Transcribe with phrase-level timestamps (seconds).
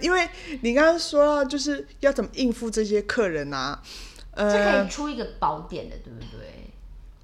[0.00, 0.28] 因为
[0.62, 3.82] 你刚刚说到就是要怎么应付这些客人啊，
[4.36, 6.52] 这可以，出一个宝典的，对不对？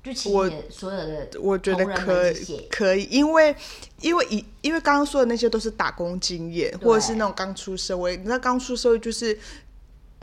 [0.03, 2.32] 就请我你的所有的我觉得可
[2.68, 3.54] 可以，因为
[4.00, 9.39] 因为以因为刚刚说的那些都是打工经验，或者是那种刚出社会，那刚出社会就是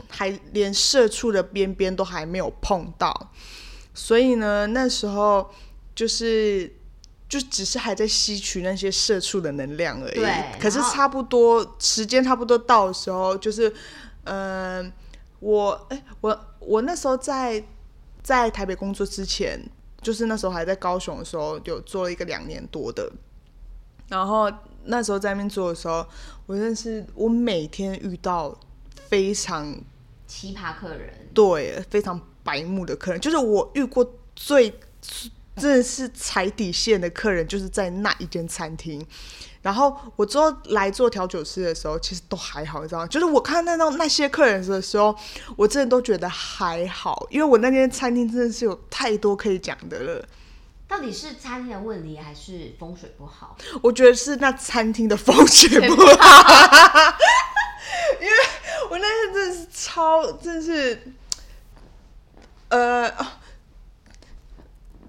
[0.08, 3.32] 还连社畜的边边都还没有碰到，
[3.94, 5.50] 所以呢，那时候
[5.94, 6.70] 就是
[7.30, 10.44] 就只是还在吸取那些社畜的能量而已对。
[10.60, 13.72] 可是差不多时间差不多到的时候，就是
[14.24, 14.92] 嗯、
[15.38, 17.64] 我哎、我我那时候在
[18.20, 19.58] 在台北工作之前，
[20.02, 23.10] 就是那时候还在高雄的时候，有做了一个两年多的。
[24.08, 24.52] 然后
[24.86, 26.04] 那时候在那边做的时候，
[26.46, 28.58] 我认识我每天遇到
[29.08, 29.72] 非常
[30.26, 34.74] 奇葩客人，对非常白目的客人，就是我遇过最
[35.60, 39.06] 真的是踩底线的客人，就是在那一间餐厅。
[39.62, 43.06] 然后我之后来做调酒师的时候，其实都还好，你知道吗？
[43.06, 45.14] 就是我看到那那些客人的时候，
[45.54, 50.26] 我真的都觉得还好，因为我那间餐厅真的是有太多可以讲的了。
[50.88, 53.56] 到底是餐厅的问题还是风水不好？
[53.82, 57.14] 我觉得是那餐厅的风水不好，
[58.18, 58.32] 因为
[58.90, 61.12] 我那天真的是超，真的是，
[62.70, 63.26] 呃，哦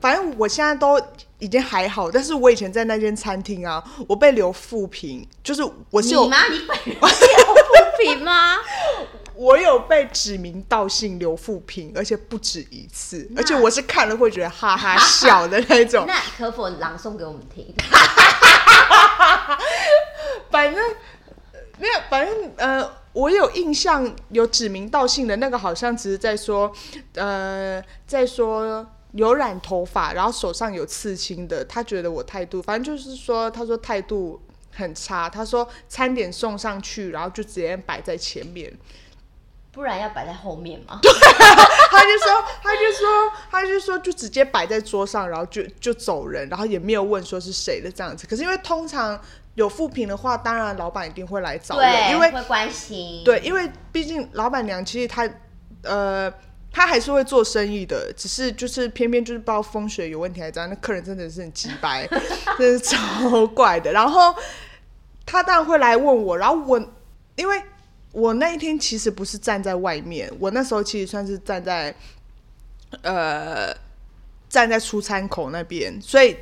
[0.02, 0.99] 反正我现在都
[1.38, 6.38] 已经还好，但是我以前在那间餐厅啊，我被留负评，就是我是有你吗？
[6.49, 8.57] 你本人有不平吗？
[9.35, 16.05] 我有被指名道姓留负评，而且不止一次，而且我是看了会觉得哈哈笑的那种。
[16.05, 17.73] 那可否朗诵给我们听？
[20.52, 20.83] 反正
[21.53, 26.72] 呃没有，反正呃，我有印象有指名道姓的那个，好像只是在说，
[27.16, 34.41] 呃，在说有染头发，然后手上有刺青的，他觉得我态度，反正就是说，他说态度
[34.74, 38.72] 很差，他说餐点送上去，然后就直接摆在前面，
[39.74, 41.00] 不然要摆在后面吗？
[41.03, 48.25] 他就说，他就说，他就说，就直接摆在桌上，然后就就走人，然后也没有问说是谁的这样子。
[48.25, 49.19] 可是因为通常
[49.56, 53.24] 有负评的话，当然老板一定会来找人，因为会关心。
[53.25, 55.30] 对，因为毕竟老板娘其实她
[55.84, 56.34] 呃。
[56.72, 62.08] 他还是会做生意的，只是就是偏偏就是不知道风水有问题还是怎样，那客人真的是很鸡掰，
[62.58, 63.92] 真是超怪的。
[63.92, 64.34] 然后
[65.26, 66.80] 他当然会来问我，然后我
[67.36, 67.62] 因为
[68.14, 71.94] 我那一天其实不是站在外面，我那时候其实算是站在
[73.02, 73.76] 呃
[74.50, 76.38] 站在出餐口那边，所以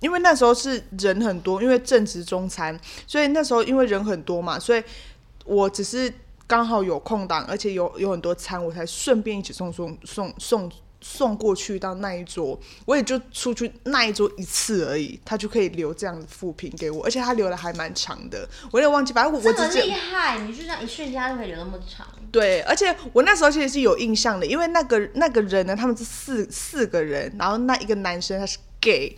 [0.00, 4.82] 因为那时候是人很多，因为正值中餐，所以那时候因为人很多嘛，所以
[5.44, 6.12] 我只是
[6.46, 22.06] 刚好有空档，而且有有很多餐，我才顺便一起送送送送送过去到那一桌，我也就出去那一桌一次而已，他就可以留这样的副评给我，而且他留的还蛮长的，我有点忘记，反正我我只记得这么厉害，你就这样一瞬间就可以留那么长。
[22.32, 29.16] 对，而且我那时候其实是有印象的，因为那个那个人呢，他们是四四个人，然后那一个男生他是 gay，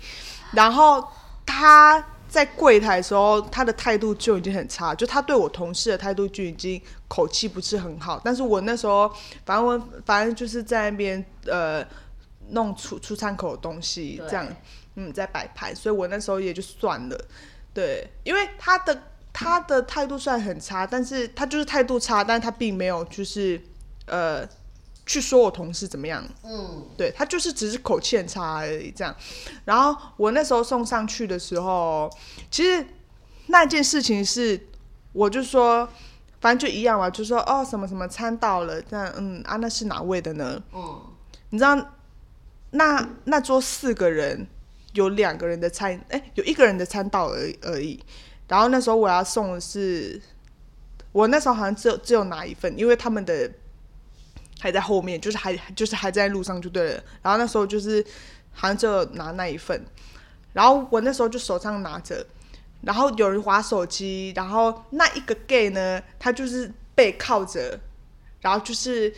[0.52, 1.02] 然后
[1.46, 8.20] 他在柜台的时候，他的态度就已经很差，就他对我同事的态度就已经口气不是很好。
[8.24, 9.08] 但是我那时候
[9.44, 11.84] 反正我反正就是在那边呃
[12.50, 14.46] 弄出出餐口的东西，这样
[14.96, 17.18] 嗯在摆盘，所以我那时候也就算了。
[17.72, 23.60] 对，因为他的他的态度虽然很差，但是他就是态度差，但是他并没有就是
[24.06, 24.46] 呃
[25.06, 29.16] 去说我同事怎么样，嗯，对他就是只是口气很差而已这样。
[29.64, 32.10] 然后我那时候送上去的时候，
[32.50, 32.84] 其实
[33.46, 34.68] 那件事情是，
[35.12, 35.88] 我就说。
[36.38, 40.62] 反正就一样嘛，就说哦什么什么餐到了，那嗯啊那是哪位的呢？
[40.72, 41.02] 嗯，
[41.48, 41.74] 你知道
[42.72, 44.46] 那那桌四个人
[44.92, 47.98] 有两个人的餐，哎、有一个人的餐到而已而已。
[48.46, 50.20] 然后那时候我要送的是，
[51.10, 53.50] 我那时候好像只有只有拿一份，因为他们的
[54.58, 57.02] 还在后面，就是还就是还在路上就对了。
[57.22, 58.04] 然后那时候就是
[58.52, 59.84] 好像就拿那一份，
[60.52, 62.26] 然后我那时候就手上拿着，
[62.82, 67.78] 然后有人划手机，然后那一个 gay 呢，他就是背靠着，
[68.40, 69.12] 然后就是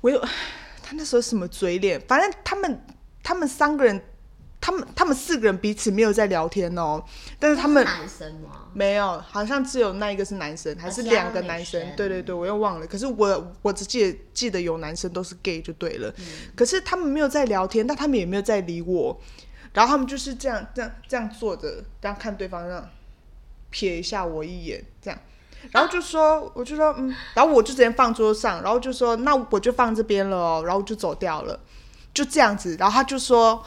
[0.00, 0.20] 我有
[0.82, 2.84] 他那时候什么嘴脸，反正他们
[3.22, 4.00] 他们三个人，
[4.60, 7.02] 他们他们四个人彼此没有在聊天哦，
[7.38, 8.66] 但是他们男生吗？
[8.74, 12.86] 没有，好像只有那一个是男生，还是两个男生对对对，我又忘了。
[12.86, 16.12] 可是我我只记得记得有男生都是 gay 就对了。
[16.18, 16.24] 嗯
[16.54, 19.18] 可是他们没有在聊天，但他们也没有在理我。
[19.72, 22.88] 然后他们就是这样这样这样坐着，这样看对方，这样
[23.72, 25.18] 瞥一下我一眼，这样。
[25.72, 31.60] 然后就说，我就说，嗯，然后我就直接放桌上，然后就说，那我就放这边了哦，然后就走掉了，
[32.12, 32.76] 就这样子。
[32.80, 33.62] 然后他就说，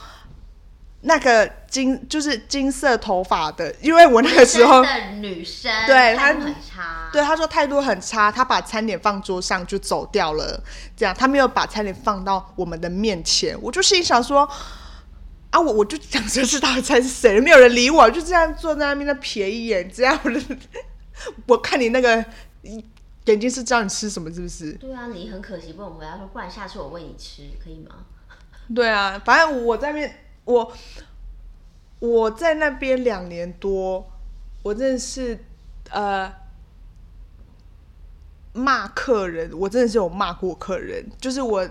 [1.03, 10.61] 那个金就是金色头发的，因为我那个时候的女生对她很差，对她说态度很差，她把餐点放桌上就走掉了，
[10.97, 14.49] 这样她没有把餐点放到我们的面前，我就心想说。
[15.53, 20.39] 啊，我我就想说是到底猜是谁，没有人理我，就这样坐在那边，那瞥一眼，这样我就
[21.45, 22.25] 我看你那个
[23.25, 24.71] 眼睛是知道你吃什么，是不是？
[24.73, 27.97] 对啊，你很可惜不能回答说，不然下次我喂你吃，可以吗？
[28.73, 30.73] 对啊，反正我在那边，我
[31.99, 34.11] 我在那边两年多，
[34.63, 35.39] 我真的是
[35.89, 36.33] 呃
[38.53, 41.67] 骂客人，我真的是有骂过客人，就是我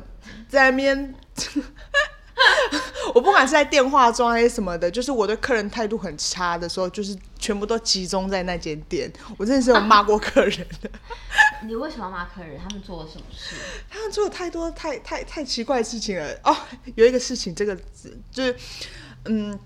[0.48, 1.14] 在那边。
[3.14, 9.12] 我不管是在电话中还是什么的，就是我对客人态度很差的时候，就是全部都集中在那间店。
[9.36, 10.90] 我真的是有骂过客人的。
[11.66, 12.58] 你为什么要骂客人？
[12.58, 13.56] 他们做了什么事？
[13.90, 16.56] 他们做了太多太太太奇怪的事情了哦。
[16.94, 17.76] 有一个事情，这个
[18.30, 18.56] 就是
[19.24, 19.58] 嗯，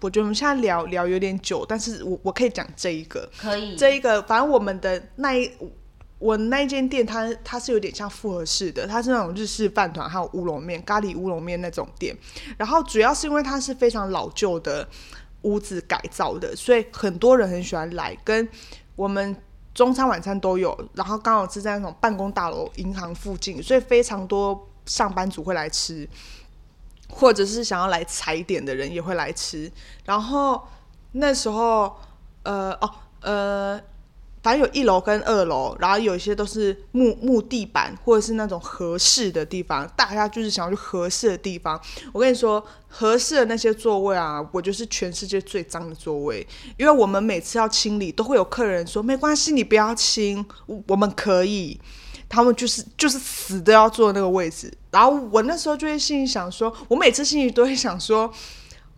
[0.00, 5.50] 我觉得我们现在聊聊有点久，但是我我可以讲这一个，可以，这一个，反正我们的那一。
[6.18, 12.16] 我那间店，它它是有点像复合式的，它是那种日式饭团还有乌龙面、咖喱乌龙面那种店。
[12.56, 14.88] 然后主要是因为它是非常老旧的
[15.42, 18.16] 屋子改造的，所以很多人很喜欢来。
[18.24, 18.48] 跟
[18.96, 19.36] 我们
[19.72, 26.08] 中餐晚餐都有，然后刚好是在那种办公大楼、银行附近，所以非常多上班族会来吃，
[27.08, 29.70] 或者是想要来踩点的人也会来吃。
[30.04, 30.66] 然后
[31.12, 31.96] 那时候，
[32.42, 32.90] 呃，哦，
[33.20, 33.80] 呃。
[34.42, 41.80] 反正有一楼跟二楼，然后有一些都是木木地板，或者是那种合适的地方，大家就是想要去合适的地方。
[42.12, 46.46] 我跟你说，合适的那些座位啊，我就是全世界最脏的座位，
[46.76, 50.44] 因为我们每次要清理，都会有客人说没关系，你不要清，
[50.86, 51.80] 我们可以。
[52.28, 58.32] 他们就是就是死都要坐那个位置，然后我那时候就会心里想说，我每次心里都会想说。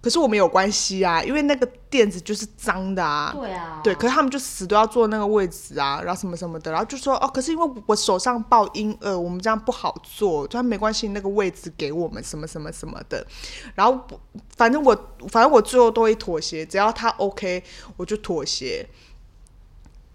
[0.02, 3.34] 可是我们有关系啊，因为那个垫子就是脏的啊。
[3.36, 3.80] 对啊。
[3.84, 13.26] 对，可是他们就死都要坐那个位置啊，然后什么什么的，然后就说哦，可是因为我手上抱婴儿，我们这样不好坐，就没关系，那个位置给我们什么什么什么的，
[13.74, 14.00] 然后
[14.56, 14.94] 反正我
[15.28, 17.62] 反正我最后都会妥协，只要他 OK，
[17.96, 18.88] 我就妥协。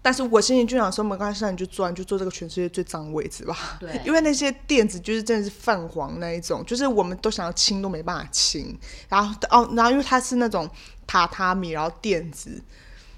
[0.06, 3.76] 但是我心里就想说，没关系，那你就坐，你就坐这个全世界最脏的位置吧。
[3.80, 8.78] 对， 因为那些垫子就是真的是泛黄那一种，就是我们都想要清都没办法清。
[9.08, 10.70] 然后哦，然后因为它是那种
[11.08, 12.62] 榻榻米，然后垫子，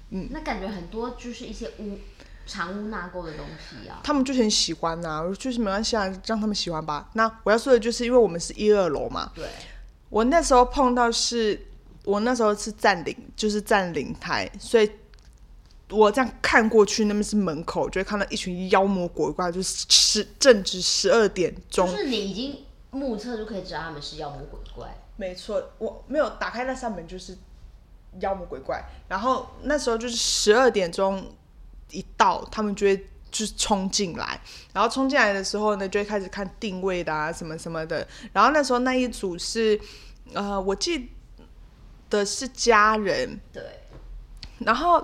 [0.09, 1.99] 嗯，那感觉很多就是一些污
[2.47, 4.01] 藏污纳垢的东西啊。
[4.03, 7.07] 他们就很喜欢呐，就是没关系啊，让他们喜欢吧。
[7.13, 9.31] 那我要说的就是，因为我们是一二楼嘛。
[9.35, 9.45] 对。
[10.09, 11.67] 我那时候碰到是，
[12.03, 14.89] 我那时候是占领，就是占领台，所以。
[15.91, 21.89] 我这样看过去，那边是门口，就会看到一群妖魔鬼怪，就是十正值十二点钟。
[21.89, 24.87] 就是你已经目测就可以知道他们是妖魔鬼怪。
[25.15, 27.35] 没错，我没有打开那扇门，就是
[28.19, 28.83] 妖魔鬼怪。
[29.07, 31.25] 然后那时候就是十二点钟
[31.89, 32.95] 一到，他们就会
[33.31, 34.39] 就是冲进来。
[34.71, 38.07] 然后冲进来的时候呢，就会开始看定位的啊，什么什么的。
[38.31, 39.79] 然后那时候那一组是
[40.33, 41.09] 呃，我记
[42.11, 43.39] 得是家人。
[43.51, 43.63] 对。
[44.59, 45.03] 然后。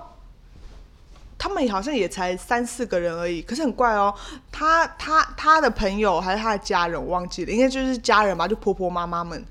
[1.38, 4.14] 他们好像也才三四个人而已，可是很怪哦。
[4.50, 9.44] 他他他的朋友还是他的家人，我忘记了，应该就是家人吧，就婆婆妈妈们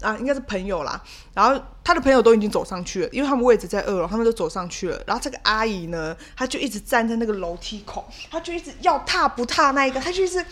[0.00, 1.02] 啊，应该是朋友啦。
[1.34, 5.02] 然后他的朋友都已经走上去了，因为他们位置在二楼，他们都走上去了。
[5.06, 10.44] 然后这个阿姨呢，她就一直站在那个楼梯口，她就一直要踏不踏那一个，她就一直。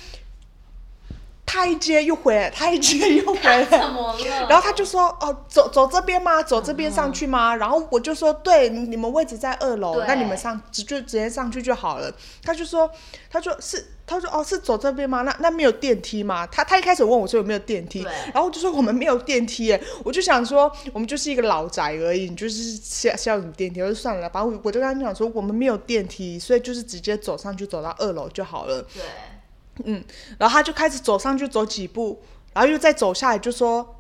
[1.47, 3.61] 他一接又回来，他一接又回来，
[4.49, 6.43] 然后他就说：“哦，走走这边吗？
[6.43, 12.91] 走这边上去吗？”然后我就说：“对，你们位置在二楼，那你们上直就直接上去就好了。”他就说
[13.31, 15.23] ：“他说是，他说哦，是走这边吗？
[15.23, 19.81] 那那没有电梯吗？”他他一开始问我说有没有电梯，然后我就说我们没有电梯耶。
[20.03, 23.81] 我就想说我们就是一个老宅而已，你就是需需要什么电梯？
[23.81, 28.83] 我就算了，反正我就跟他讲说我们没有电梯，所以就是直接走上去走到二楼就好了。
[28.95, 29.03] 对。
[29.85, 30.05] 嗯，
[30.39, 33.97] 然后他就开始走上去走几步，然后又再走下来，就说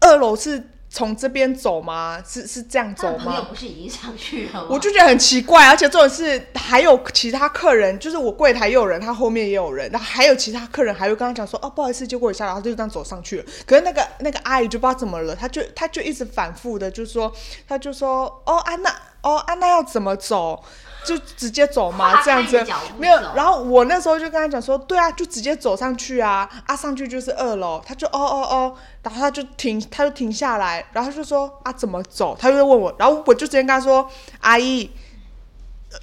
[0.00, 2.22] 二楼是从这边走吗？
[2.26, 3.24] 是是这样走吗？
[3.24, 4.68] 朋友不是已经上去了吗？
[4.70, 13.44] 我就觉得很奇怪，而且重点是还有其他客人，就是我柜台也有人，他后面也有人，然后还有其他客人还会跟他讲说哦，不好意思，借过一下，然后就这样走上去了。
[13.66, 17.30] 可是那个那个阿姨就不知道怎么了，他就他就一直反复的就说，
[17.66, 20.64] 他就说哦安娜哦安娜要怎么走？
[21.04, 22.62] 就直接走嘛，这样子
[22.98, 23.16] 没有。
[23.34, 27.82] 然后我那时候就跟他讲说，对啊，就直接走上去啊，啊上去就是二楼。
[27.86, 32.36] 他就哦哦哦，然后他就停，他就停下来，然后就说啊怎么走？
[32.38, 34.08] 他就问我，然后我就直接跟他说，
[34.40, 34.90] 阿姨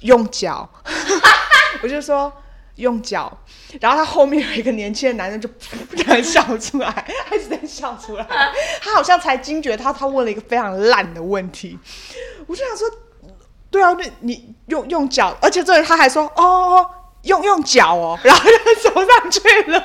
[0.00, 0.68] 用脚，
[1.82, 2.32] 我就说
[2.76, 3.32] 用脚，
[3.80, 5.48] 然后他后面有一个年轻的男人就
[5.96, 8.26] 突然笑出来，他一直在笑出来，
[8.82, 11.78] 他好像才惊觉他他问了一个非常烂的问题，
[12.46, 12.88] 我就想说，
[13.76, 16.90] 对啊，那你用用脚，而且这里他还说哦
[17.22, 19.40] 用用脚哦，然后就走上去
[19.70, 19.80] 了，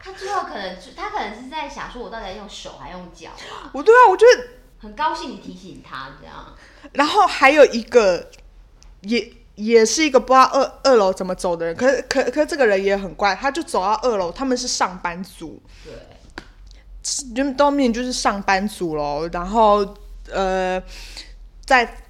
[0.00, 3.70] 他最后可能他可能是在想说，我到底用手还用脚啊？
[3.72, 4.48] 我对啊，我觉得。
[4.80, 6.34] 很高兴你提醒他这样。
[6.92, 8.28] 然后还有一个，
[9.00, 15.94] 也也是一个不知道二二楼怎么走的人，可是可可这个人也很怪，他就走到二楼，他们是上班族，对，
[17.34, 19.26] 就都面就是上班族喽。
[19.32, 19.94] 然后
[20.30, 20.82] 呃，
[21.64, 22.03] 在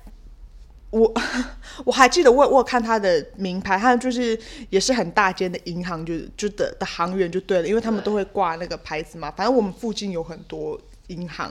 [1.00, 1.12] 我
[1.84, 4.38] 我还记得我我有看他的名牌，他就是
[4.70, 9.30] 也是很大间的银行，就就的的行员就对了，因为他们都会挂那个牌子嘛。
[9.32, 11.50] 反正我们附近有很多银行。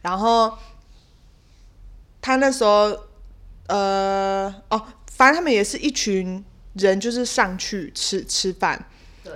[0.00, 0.56] 然后
[2.20, 2.96] 他那时候，
[3.66, 4.80] 呃，哦，
[5.10, 6.44] 反正他们也是一群
[6.74, 8.86] 人，就是上去吃吃饭。
[9.24, 9.32] 对。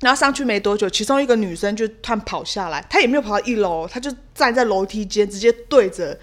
[0.00, 6.18] 然后上去没多久，其中一个女生就突然跑下来，她也没有跑到一楼，她就站在楼梯间，直接对着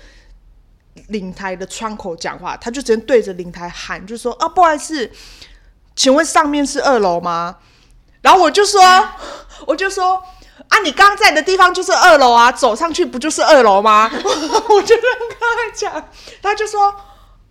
[1.08, 5.10] 领台的窗口讲话，他就直接对着领台喊，就说：“啊，不好意思，
[5.96, 7.58] 请问上面是二楼吗？”
[8.22, 8.82] 然后我就说，
[9.68, 10.24] 我就说。
[10.70, 14.10] 啊，你刚刚在的地方就是二楼啊，走上去不就是二楼吗？
[14.16, 16.10] 我就这样跟他讲，
[16.42, 16.96] 他就说：“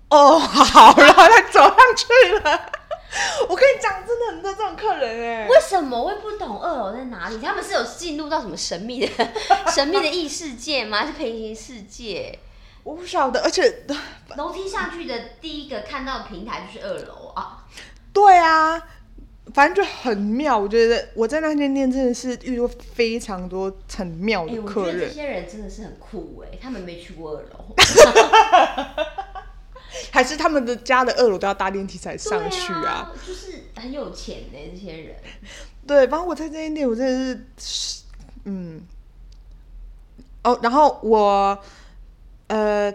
[0.09, 2.61] 哦，好。”然后他走上去了。
[3.49, 5.47] 我跟你讲，真的很多这种客人哎。
[5.49, 7.39] 为什么我也不懂二楼在哪里？
[7.41, 9.33] 他们是有进入到什么神秘的、
[9.73, 11.07] 神秘的异世界吗？
[11.07, 12.37] 是平行世界？
[12.85, 13.43] 我不晓得。
[13.43, 13.83] 而且
[14.37, 17.67] 楼梯上去的第一个看到的平台就是二楼啊。
[18.13, 18.81] 对啊。
[19.53, 25.01] 反正就很妙，我觉得我在那间店真的是遇到非常多很妙的客人。
[25.01, 27.75] 这些人真的是很酷哎，他们没去过二楼，
[30.11, 33.13] 还是他们的家的二楼都要搭电梯才上去啊？
[33.25, 35.15] 就是很有钱呢，这些人。
[35.87, 38.05] 对，反正我在这间店，我真的是，
[38.45, 38.81] 嗯，
[40.43, 41.63] 哦，然后我，
[42.55, 42.95] 呃，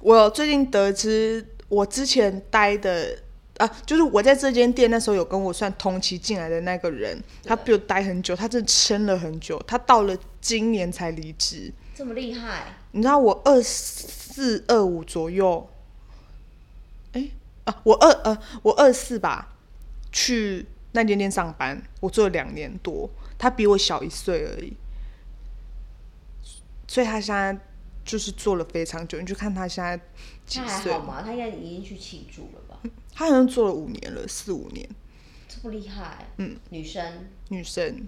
[0.00, 3.18] 我最近得知我之前待的。
[3.58, 12.76] 啊，就是我在这间店那时候有跟我算同期进来的那个人，他比我待很久，他真的撑了很久，他到了今年才离职，这么厉害？
[12.92, 15.68] 你知道我二四二五左右，
[17.12, 17.28] 哎
[17.64, 19.52] 啊，我二呃我二四吧，
[20.10, 24.72] 去那间店上班，我做了两年多，他比我小一岁而已，
[26.88, 27.58] 所以他现在
[28.10, 29.96] 就是做了非常久，你就看他现在
[30.44, 32.80] 几岁嘛，他应该已经去庆祝了吧？
[33.14, 34.84] 他好像做了五年了，四五年，
[35.48, 36.26] 这么厉害。
[36.38, 38.04] 嗯，女生，女生。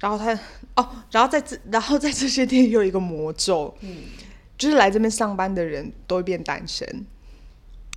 [0.00, 0.32] 然后他
[0.76, 4.04] 哦，然后在这，然后在这些店有一个魔咒，嗯，
[4.56, 7.04] 就是来这边上班的人都会变单身。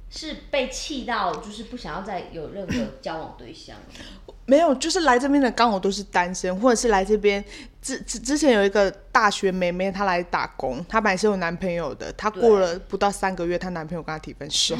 [0.09, 3.77] 是被气到，就是不想要再有任何交往对象。
[4.49, 7.43] 没有，就是来这边的刚好都是单身，或者是来这边
[7.83, 14.75] 之之之前有一个大学妹妹，她来打工，她本来是有男朋友的，她过了不到三个月，她男朋友跟她提分手。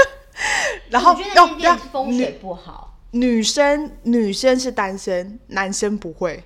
[0.90, 1.16] 然后
[1.58, 6.44] 要风水不好，女生女生是单身，男生不会。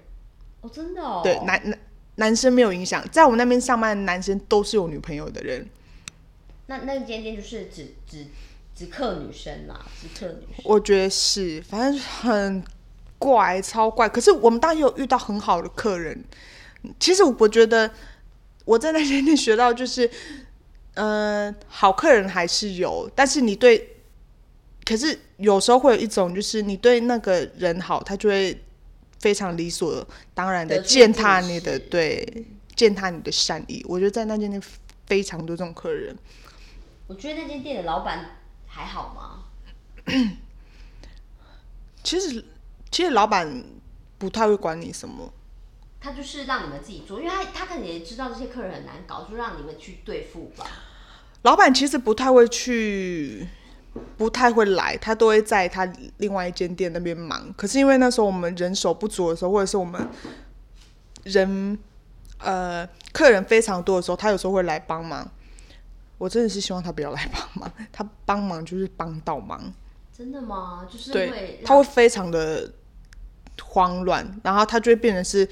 [0.60, 1.20] 哦，真的哦。
[1.24, 1.78] 对，男男
[2.14, 5.68] 男生没有影响，在我们那边上班的男生都是有女朋友的人。
[6.66, 8.26] 那那间店就是只只
[8.78, 10.62] 只克女生啦，只克女生。
[10.62, 12.62] 我觉得是，反正很
[13.18, 14.08] 怪，超怪。
[14.08, 16.22] 可是我们当然有遇到很好的客人。
[17.00, 17.90] 其实我觉得
[18.64, 20.08] 我在那间店学到就是，
[20.94, 23.96] 嗯，好客人还是有，但是你对，
[24.84, 28.62] 可是有时候会有一种就是你对那个人好，他就会
[29.18, 33.84] 非常理所当然的践踏你的对，践踏你的善意。
[33.88, 34.62] 我觉得在那间店
[35.08, 36.16] 非常多这种客人。
[37.08, 38.37] 我觉得那间店的老板
[38.68, 39.44] 还好吗？
[42.04, 42.44] 其实，
[42.90, 43.64] 其实老板
[44.16, 45.32] 不太会管你什么。
[46.00, 50.64] 他就是让你们自己做，因为他他可能也知道这些客人很难搞，就让你们去对付吧。
[51.42, 53.48] 老板其实不太会去，
[54.16, 55.84] 不太会来，他都会在他
[56.18, 57.52] 另外一间店那边忙。
[57.56, 60.08] 可是因为那时候我们人手不足的时候，或者是我们
[61.24, 61.76] 人
[62.38, 65.28] 呃客人非常多的时候，他有时候会来帮忙。
[66.18, 69.72] 我真的是希望他不要来帮忙， 他帮忙就是帮倒忙。
[70.16, 70.86] 真的吗？
[70.92, 72.68] 就是对，他会非常的
[73.62, 75.48] 慌乱，然后他就会变成是，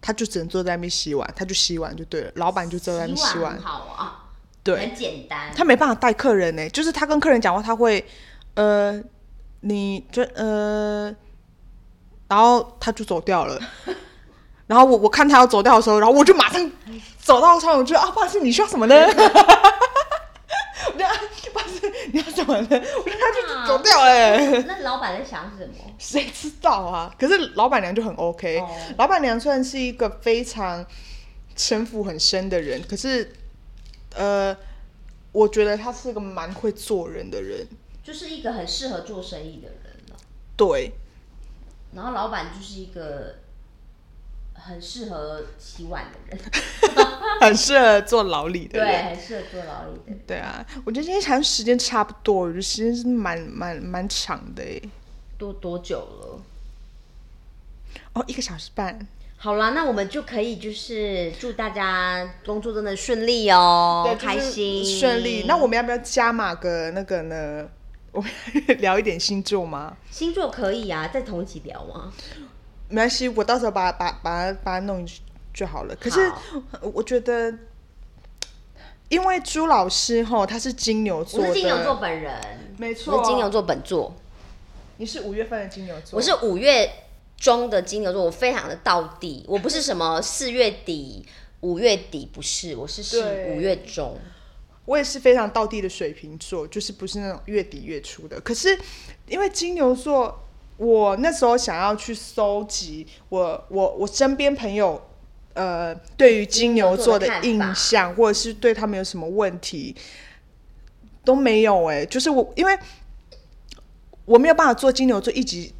[0.00, 3.60] 他就只能坐在那边洗碗，他就洗碗就对了，老板就坐在那边洗碗。
[3.60, 4.24] 好啊，
[4.62, 5.52] 对，很简单。
[5.54, 8.02] 他没办法带客人呢，就是他跟客人讲话，他会
[8.54, 8.98] 呃，
[9.60, 11.14] 你就呃，
[12.26, 13.60] 然后他就走掉了。
[14.66, 16.70] 然后我我看他要走掉的时候，然后我就马上
[17.28, 18.94] 走到窗， 我就啊，不好意思，你需要什么呢？
[19.14, 19.20] 不
[21.58, 24.62] 好意思，你要什什么的，我觉得他就走掉哎、欸。
[24.62, 25.74] 那老板在想什么？
[25.98, 27.14] 谁知道啊？
[27.18, 30.84] 可是老板娘就很 OK，、哦老板娘虽然是一个非常
[31.54, 33.30] 城府很深的人，可是
[34.14, 34.56] 呃，
[35.32, 37.66] 我觉得她是一个蛮会做人的人。
[38.02, 40.16] 就是一个很适合做生意的人了。
[40.56, 40.92] 对，
[41.94, 43.34] 然后老板就是一个
[44.58, 46.40] 很适合洗碗的人，
[47.40, 50.20] 很适合做劳力的人对，很适合做劳力的人。
[50.26, 54.82] 对啊，我觉得今天好像时间差不多，我觉得时间是蛮蛮蛮长的诶。
[55.38, 56.42] 多多久了？
[58.14, 59.06] 哦，一个小时半。
[59.36, 65.44] 好啦，那我们就可以就是祝大家工作真的顺利哦，开心顺利。
[65.46, 67.68] 那我们要不要加码个那个呢？
[68.10, 68.28] 我们
[68.80, 69.96] 聊一点星座吗？
[70.10, 72.12] 星座可以啊，在同一起聊吗？
[72.88, 75.06] 没关系，我到时候把把把它把它弄
[75.52, 75.96] 就好了。
[75.96, 76.32] 可是
[76.80, 77.52] 我觉得，
[79.08, 82.34] 因为朱老师哈他是金牛座，我是金牛座本人，
[82.76, 84.14] 我没错，是金牛座本座，
[84.96, 86.90] 你是五月份的金牛座，我是五月
[87.36, 91.26] 中的金牛座，我非常的到地，我不是什么四月底、
[91.60, 94.18] 五月底，不是，我是是五月中。
[94.86, 98.40] 我也是非常到地的水瓶座，就是不是那种月底月初的。
[98.40, 98.78] 可是
[99.26, 100.47] 因为金牛座，
[100.78, 104.98] 我那时候想要去搜集我我我身边朋友
[105.52, 109.94] 呃对于金牛座的印象，或者是对他们有什么问题
[111.22, 112.78] 都没有哎、就是我因为
[114.24, 115.74] 我没有办法做金牛座一集，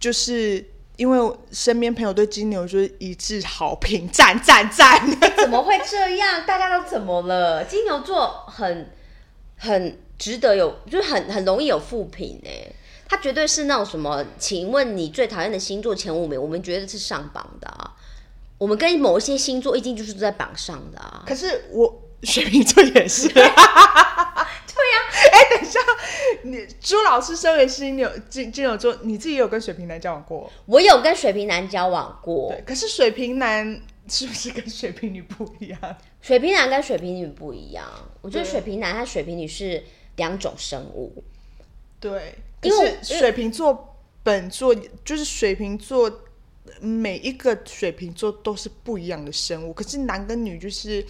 [0.00, 0.70] 就是。
[0.96, 5.04] 因为身边朋友对金牛座一致好评，赞赞赞！
[5.36, 6.46] 怎么会这样？
[6.46, 7.64] 大家都怎么了？
[7.64, 8.92] 金牛座很
[9.56, 12.70] 很值得有，就是很很容易有负评哎。
[13.08, 14.24] 他绝对是那种什么？
[14.38, 17.96] 请问你最讨厌的星座前五名，我们觉得是上榜的啊。
[18.58, 21.24] 我们跟某一些星座一定就是在榜上的啊。
[21.26, 23.28] 可是我水瓶座也是。
[24.76, 24.98] 对呀、
[25.32, 25.78] 哎、等一下，
[26.42, 30.50] 你朱老师身为金牛金金牛座，你自己有跟水瓶男交往过？
[30.66, 35.78] 我有跟水瓶男交往过对，，可是水瓶男是不是跟水瓶女不一样？
[36.20, 37.86] 水瓶男跟水瓶女不一样。
[38.20, 39.84] 我觉得水瓶男和水瓶女是
[40.16, 41.22] 两种生物。
[42.00, 44.74] 对，可因为水瓶座本座
[45.04, 46.10] 就是水瓶座，
[46.80, 49.72] 每一个水瓶座都是不一样的生物。
[49.72, 51.06] 可是男跟女就是，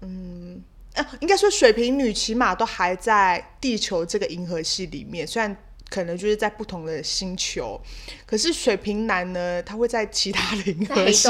[0.00, 0.62] 嗯。
[0.94, 5.54] 啊，应该说水瓶女起码都还在地球这个银河系里面，虽然
[5.90, 7.78] 可能就是在不同的星球，
[8.24, 11.28] 可是水瓶男呢，他会在其他的银河系？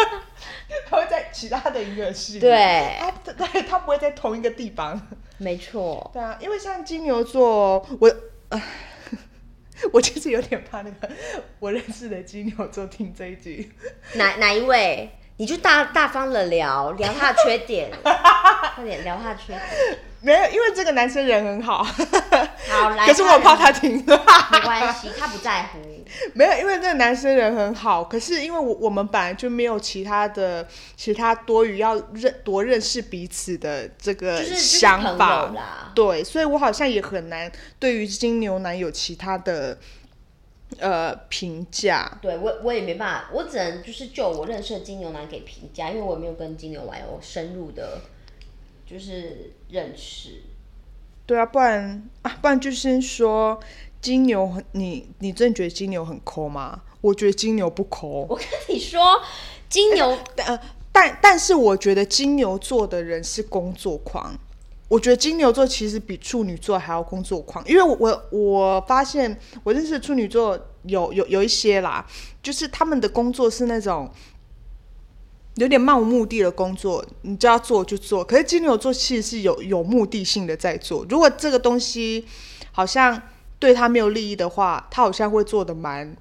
[0.88, 4.98] 他会在其他的银河系，对，他对他不会在同一个地方。
[5.36, 6.10] 没错。
[6.14, 8.10] 对啊，因为像金牛座，我
[9.92, 11.10] 我其实有点怕那个
[11.58, 13.70] 我认识的金牛座听这一集，
[14.14, 15.10] 哪哪一位？
[15.38, 17.90] 你就大大方的聊聊他的缺点，
[18.74, 19.98] 快点聊他的缺点。
[20.24, 23.06] 没有，因为这个男生人很好，好，来。
[23.06, 23.96] 可是我怕他听。
[24.06, 25.80] 没关系，他不在乎。
[26.34, 30.64] 没有，因为这个男生人很好，可是因为我我们本来就没有其他的
[30.96, 35.50] 其他多余要认多认识彼此的这个就是就是想法，
[35.92, 39.76] 对，所以我好像也很难对于金牛男有其他的
[40.78, 42.18] 呃评价。
[42.20, 48.00] 对我我也没办法，我只能就是就我认识的金牛男给评价，因为我也没有跟金牛男有深入的，
[48.86, 50.42] 就是认识。
[51.24, 53.60] 对啊，不然啊，不然就先说
[54.00, 56.82] 金牛很，你你真的觉得金牛很抠吗？
[57.00, 59.00] 我觉得金牛不抠，我跟你说，
[59.68, 60.60] 金牛但呃，
[60.92, 64.36] 但但是我觉得金牛座的人是工作狂。
[64.92, 72.06] 我觉得金牛座其实比处女座还要工作狂，因为我我我发现我认识处女座有有有一些啦，
[72.42, 74.10] 就是他们的工作是那种
[75.54, 78.22] 有点漫无目的的工作，你就要做就做。
[78.22, 82.26] 可是金牛座其实是有有目的性的在做，如果这个东西
[82.70, 83.22] 好像
[83.58, 86.14] 对他没有利益的话，他好像会做的蛮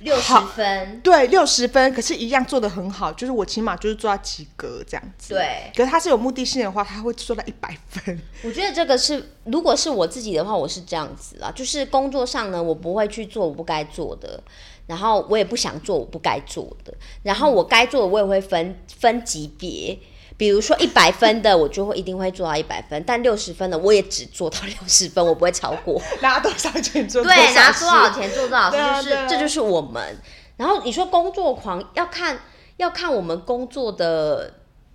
[0.00, 5.34] 六十分，对，六十分，可是一样做的很好，就是我起码就是做到及格这样子。
[5.34, 8.20] 对，可是他是有目的性的话，他会做到一百分。
[8.42, 14.42] 我觉得这个是，如果是我自己的话，我是这样子啦，就是工作上呢，我不会去做我不该做的，
[14.86, 19.98] 然后我也不想做我不该做的，然后我该做的我也会分分级别，
[20.40, 26.00] 比如说一百分的，我就会一定会做到一百分，但六十分的我也只做到 六十分，我不会超过。
[26.22, 28.18] 拿多少钱做多对，拿多少事？
[28.18, 30.16] 钱做多少事，就是、啊啊这就是我们。
[30.56, 32.40] 然后你说工作狂要看
[32.78, 34.54] 要看我们工作的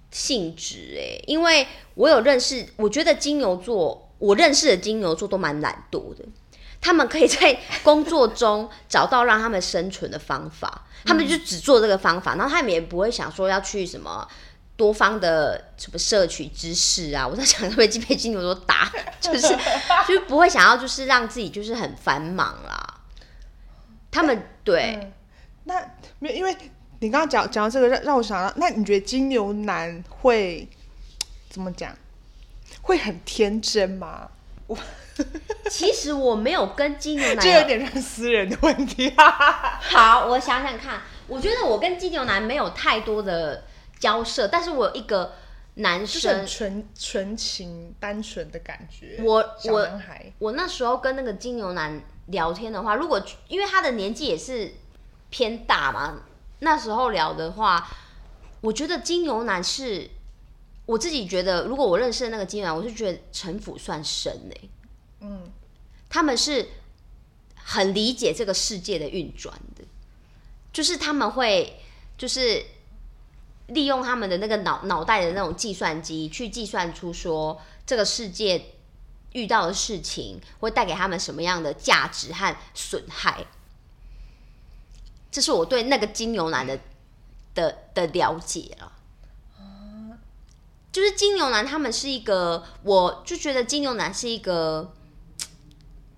[0.09, 6.25] 性质哎，因为我有认识，我觉得金牛座，我认识的金牛座都蛮懒惰的。
[6.81, 14.27] 他们可以在工作中找到让他们生存的方法，他们就只做这个方法，然后他们也不会想说要去什么
[14.77, 19.41] 多方的什么摄取知识啊，我在想会不会被金牛座打， 就是
[20.07, 23.01] 就是不会想要就是让自己就是很繁忙啦。
[24.11, 25.13] 他们对，
[25.65, 25.75] 那
[26.19, 26.55] 没有，因为
[26.99, 30.67] 你刚刚讲讲到这个，让让我想到，那你觉得金牛男会
[31.49, 31.95] 怎么讲？
[32.81, 34.29] 会很天真吗？
[34.67, 34.77] 我
[35.69, 39.09] 其实我没有跟金牛男这有点像私人的问题。
[39.15, 43.63] 啊 好，我想想看，我觉得我跟金牛男没有太多的
[43.99, 45.33] 交涉，但是我有一个
[45.75, 49.19] 男就是纯纯情、单纯的感觉。
[49.23, 49.89] 我我，
[50.39, 54.73] 我那时候跟那个金牛男聊天的话，如果因为他的年纪也是
[55.29, 56.23] 偏大嘛，
[56.59, 57.87] 那时候聊的话，
[58.61, 60.09] 我觉得金牛男是
[60.85, 64.69] 我自己觉得，如果我认识的那个金牛男，我是觉得城府算深呢、
[65.21, 65.51] 嗯，
[66.09, 66.67] 他们是
[67.55, 69.83] 很理解这个世界的运转的，
[70.71, 71.81] 就是他们会
[72.17, 72.63] 就是
[73.67, 78.73] 利用他们的那个脑脑袋的那种计算机去计算出说这个世界
[79.33, 83.45] 遇到的事情会带给他们什么样的价值和损害。
[85.31, 86.79] 这是我对那个金牛男的
[87.53, 88.91] 的的了解了。
[90.91, 94.93] 就是金牛男，他们是一个，我就觉得金牛男是一个，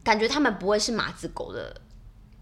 [0.03, 1.81] 感觉他们不会是马子狗的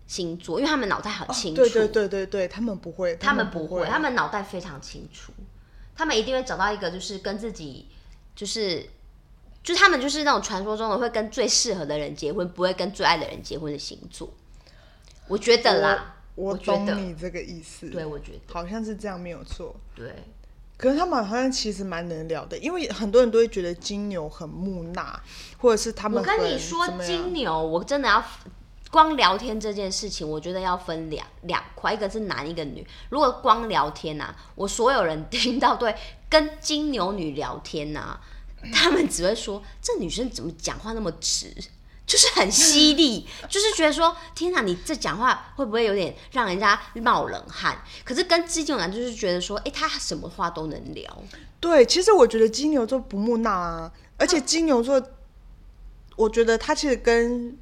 [0.08, 5.32] 星座，因为他们脑袋很清楚，对对对对对，他们不会，他们们不会，他们脑袋非常清楚，
[5.96, 7.88] 他们一定会找到一个就是跟自己
[8.36, 8.90] 就是。
[9.66, 14.32] 就他们就是那种传说中的会跟最适合的人结婚，不会跟最爱的人结婚的星座。
[15.28, 17.90] 我觉得啦，我我懂你这个意思。
[17.90, 19.76] 对，我觉得好像是这样，没有错。
[19.96, 20.14] 对，
[20.78, 25.20] 可是他们好像其实蛮能聊的，因为很多人都会觉得金牛很木讷，
[25.58, 28.24] 或者是他们我跟你说金牛，我真的要
[28.96, 32.88] 光聊天这件事情，我觉得要分两两块，一个是男，一个女。
[33.10, 35.94] 如果光聊天呐、我所有人听到对
[36.30, 38.18] 跟金牛女聊天呐、
[38.72, 41.54] 他们只会说这女生怎么讲话那么直，
[42.08, 47.78] 就是很犀利， 就是觉得说天哪，你这讲话会不会有点让人家冒冷汗？
[48.06, 51.24] 可是跟金牛男就是觉得说，哎、他什么话都能聊。
[51.60, 55.04] 对，其实我觉得金牛座不木讷啊，而且金牛座，
[56.16, 57.58] 我觉得他其实跟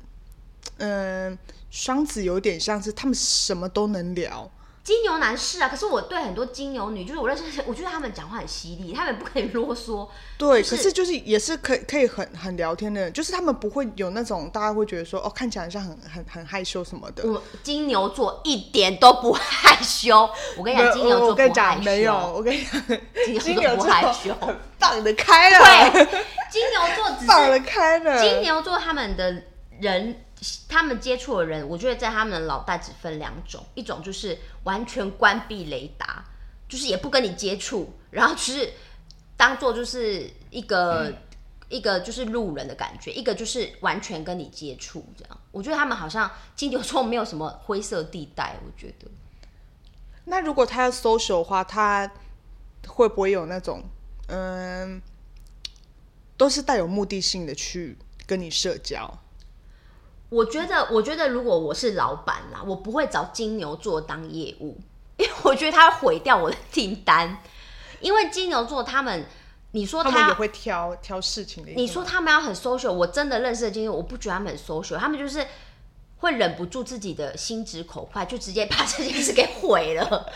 [0.77, 1.37] 嗯
[1.69, 4.49] 双子有点像是，他们什么都能聊。
[4.83, 10.09] 金牛男是啊，可是我对很多金牛女，就是我认识，我觉得他们讲话很犀利，他们不可以啰嗦。
[10.37, 17.25] 对，就是可是就是也是可以可以很很聊天的人，就是他们不会有那种大家会觉得说哦看起来像很很很害羞什么的。
[17.25, 22.81] 我金牛座一点都不害羞，我跟你讲，金牛座我跟你不害羞没有，羞，我跟你讲，
[23.25, 24.35] 金金牛座不害羞。
[24.77, 26.05] 放得开了，对，
[26.51, 28.21] 金牛座只是放得开了。
[28.21, 29.43] 金牛座他们的
[29.79, 30.21] 人，
[30.67, 36.25] 他们接触的人，我觉得在他们的脑袋只分两种，一种就是完全关闭雷达，
[36.67, 38.73] 就是也不跟你接触，然后就是
[39.37, 41.13] 当做就是一个、
[41.69, 45.39] 一个就是路人的感觉，一个就是完全跟你接触这样。
[45.51, 49.09] 我觉得他们好像金牛座没有什么灰色地带，我觉得。
[50.25, 52.11] 那如果他要 social 的话，他
[52.87, 53.83] 会不会有那种
[54.27, 55.01] 嗯，
[56.37, 59.19] 都是带有目的性的去跟你社交？
[60.33, 64.79] 我觉得，我觉得如果我是老板啦，我不会找金牛座当业务，
[65.17, 67.37] 因为我觉得他会毁掉我的订单。
[67.99, 69.25] 因为金牛座他们，
[69.71, 71.71] 你说他他们也会挑挑事情的。
[71.75, 75.45] 你说他们要很 social，我真的认识的金牛，我不觉得他们很 social，他们就是
[76.17, 80.29] 会忍不住自己的心直口快，就直接把这件事给毁了。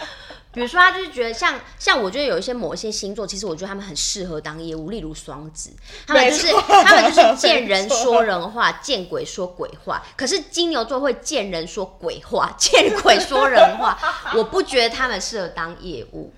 [0.57, 5.71] 比如说，他就是觉得像像我觉得有一些某一些星座，其实我觉得他们很适合当业务，例如双子，
[6.07, 10.03] 他们就是他们就是见人说人话，见鬼说鬼话。
[10.15, 13.95] 可是金牛座会见人说鬼话，见鬼说人话。
[14.33, 16.33] 我不觉得他们适合当业务。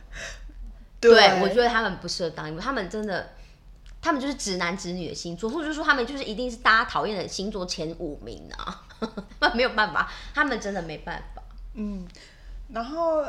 [1.00, 3.30] 对，我觉得他们不适合当业务，他们真的，
[4.02, 8.82] 他们就是直男直女的星座，或者说他们就是一定是大家讨厌的星座前五名啊，
[9.40, 11.42] 他们没有办法，他们真的没办法。
[11.76, 12.06] 嗯
[12.72, 13.24] 然后，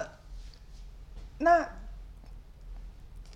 [1.40, 1.66] 那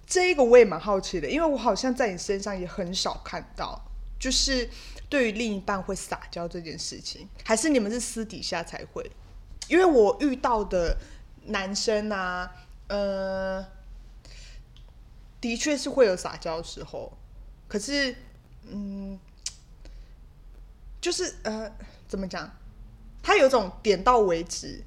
[0.07, 3.81] 这个我也蛮好奇的，因为我好像在你身上也很少看到，
[4.21, 4.69] 就是
[5.09, 9.11] 对于另一半会撒娇这件事情，还是你们是私底下才会？
[9.69, 10.99] 因为我遇到的
[11.47, 12.53] 男生啊，
[12.89, 13.67] 呃，
[15.41, 17.11] 的确是会有撒娇的时候，
[17.67, 18.15] 可是，
[18.69, 19.19] 嗯，
[21.01, 21.73] 就是呃，
[22.07, 22.51] 怎么讲？
[23.23, 24.85] 他有种点到为止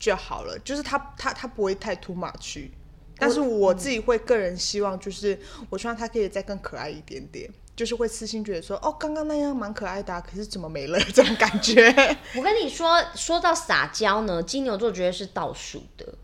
[0.00, 2.68] 就好了，就是他他他不会太 too much。
[3.16, 11.94] 但是我自己会个人希望，就是我希望他可以再更可爱一点点，就是会私心觉得说，哦，刚刚那样蛮可爱的、啊，可是怎么没了这种感觉。
[12.34, 16.14] 我跟你说，说到撒娇呢，金牛座绝对是倒数的。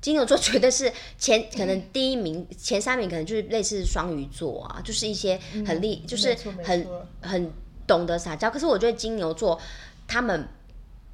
[0.00, 6.84] 金牛座绝对是前可能第一名、前三名，可能就是类似双鱼座啊，就是一些很厉，就是很
[7.20, 7.52] 很
[7.86, 8.50] 懂得撒娇。
[8.50, 9.60] 可是我觉得金牛座
[10.08, 10.48] 他们，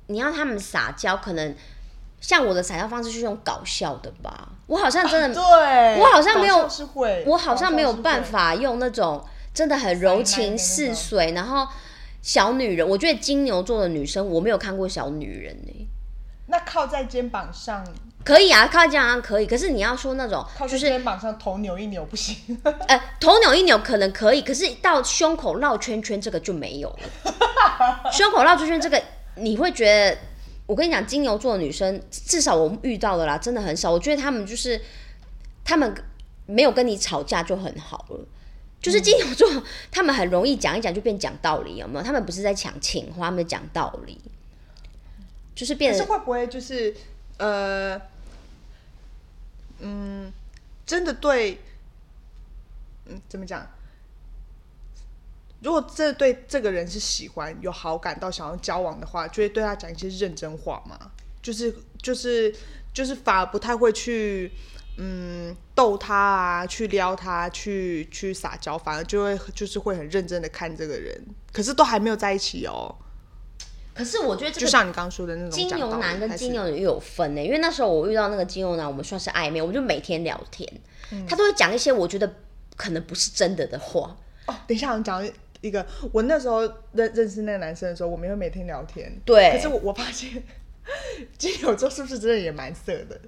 [0.06, 1.54] 你要他们撒娇，可能
[2.26, 4.48] 像我的撒娇方式是用搞笑的吧。
[4.66, 6.68] 我好像真的，对，我好像没有
[7.26, 7.92] 我好像没有。
[8.06, 11.66] 办法用那种真的很柔情似水，然后
[12.20, 12.88] 小女人。
[12.88, 15.88] 我觉得金牛座的女生，我没有看过小女人呢、
[16.46, 17.84] 那靠在肩膀上，
[18.24, 22.36] 可以啊，靠在肩膀上可以，可是你要说那种靠就是肩膀上头扭一扭不行。
[22.86, 27.32] 呃头扭一扭可能可以，可是到胸口绕圈圈这个就没有了。
[28.12, 29.02] 胸口绕圈圈这个
[29.36, 30.18] 你会觉得，
[30.66, 33.92] 我跟你讲，金牛座的女生至少我遇到的啦，真的很少。
[33.92, 34.80] 我觉得他们就是
[35.64, 35.94] 他们
[36.46, 38.26] 没有跟你吵架就很好了。
[38.82, 39.48] 就是金牛座，
[39.90, 42.04] 他们很容易讲一讲就变讲道理，有没有？
[42.04, 44.20] 他们不是在讲情话，他们讲道理，
[45.54, 46.94] 就是变是会不会就是
[47.38, 48.00] 呃，
[49.80, 50.32] 嗯，
[50.84, 51.58] 真的对，
[53.06, 53.66] 嗯，怎么讲？
[55.66, 60.96] 如果真的对这个人是喜欢、有好感到想要交往的话，就会对他讲一些认真话嘛，
[61.42, 62.54] 就是就是
[62.94, 64.52] 就是反而不太会去
[64.96, 71.20] 嗯逗他啊，去撩他，去去撒娇，反而就会就是会很认真的看这个人，
[71.52, 72.94] 可是都还没有在一起哦。
[73.92, 80.70] 可是我觉得这个就像你刚刚说的那种金牛男跟金牛女又有分呢，因为那时候我遇到那个金牛男，我们算是暧昧，我们就每天聊天，
[81.10, 82.36] 嗯他都会讲一些我觉得
[82.76, 84.16] 可能不是真的的话。
[84.46, 85.28] 哦，等一下，我讲
[85.60, 86.60] 一个，我那时候
[86.92, 89.12] 认认识那个男生的时候，我们会每天聊天。
[89.24, 90.42] 对可是我我发现
[91.36, 93.20] 金牛座是不是真的也蛮色的？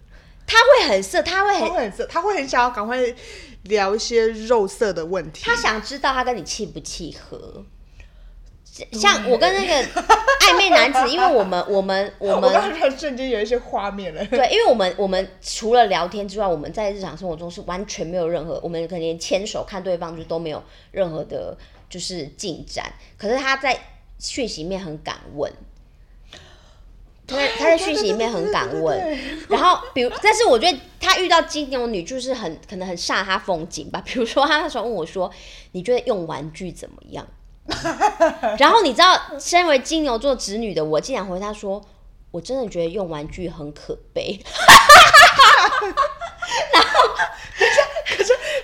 [0.47, 2.99] 他会很色，他会很，他会很色，他会很想要赶快
[3.65, 5.43] 聊一些肉色的问题。
[5.45, 7.65] 他想知道他跟你契不契合。
[8.93, 9.91] 像我跟那个
[10.41, 14.25] 暧昧男子，因为我们我们我我们刚才瞬间有一些画面了。
[14.27, 20.63] 对，因为我们我们除了聊天之外，我们在日常生活中是完全没有任何，我们可能连牵手看对方就都没有
[20.93, 21.59] 任何的，
[21.89, 22.93] 就是进展。
[23.17, 23.79] 可是他在
[24.19, 25.53] 讯息里面很敢问，
[27.27, 29.19] 他在他在讯息里面很敢问。
[29.49, 34.03] 然后，比如，但是我觉得他遇到金牛女就是很可能很煞他风景吧。
[34.05, 35.31] 比如说，他那时候问我说
[35.73, 37.27] ：“你觉得用玩具怎么样？”
[38.59, 41.85] 然后你知道，身为金牛座子女的我，竟然回他说
[42.31, 44.39] ：“我真的觉得用玩具很可悲。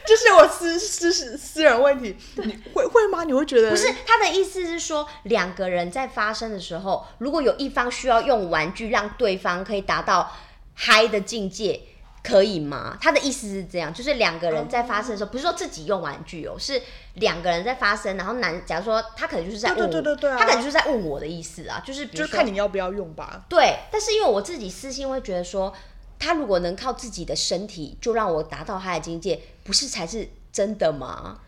[0.07, 3.24] 就是我私私私私人问题，你会会吗？
[3.24, 10.31] 你会觉得”不是他的意思是说，两个人在发生的时候，如果有一方需要用玩具让对方可以达到
[10.74, 11.81] 嗨的境界。
[12.25, 12.97] 可以吗？
[13.01, 16.81] 他的意思是这样，就是两个人在发生的时候，不是说自己用玩具哦，是
[17.17, 23.45] 两个人在发生，然后男，假如说他可能就是在问我，对对对对啊他可能就是在问我的意思啊，就是比如就是说看你要不要用吧。
[23.49, 25.71] 对，但是因为我自己私心会觉得说，
[26.19, 31.41] 他如果能靠自己的身体就让我达到他的境界，不是才是真的吗？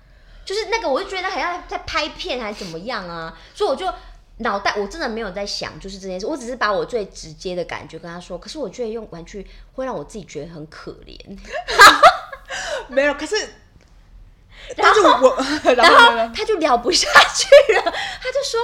[0.44, 3.92] 就是那个，我就觉得好像在拍片还是怎么样啊，所以我就
[4.38, 8.36] 脑袋我真的没有在想就是这件事，我只是把我最直接的感觉跟他说。
[8.36, 11.38] 可是我觉得用玩具会让我自己觉得很可怜，
[12.88, 13.34] 没有，可是，
[14.76, 16.34] 但是我，然 然后？
[16.34, 18.60] 他就聊不下去了，他就说：“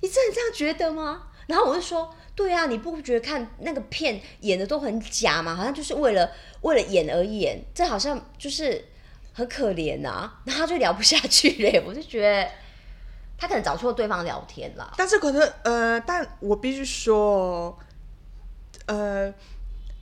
[0.00, 5.54] 你真的这样觉得吗？”然后我就说：“对啊，你不觉得看那个片演的都很假吗？
[5.54, 6.30] 好像就是为了
[6.62, 8.82] 为了演而演，这好像就是
[9.34, 12.48] 很可怜呐、然后他就聊不下去嘞，我就觉得
[13.44, 14.92] 他可能找错对方聊天啦。
[14.96, 17.76] 但是可能呃，但我必须说哦，
[18.86, 19.34] 呃，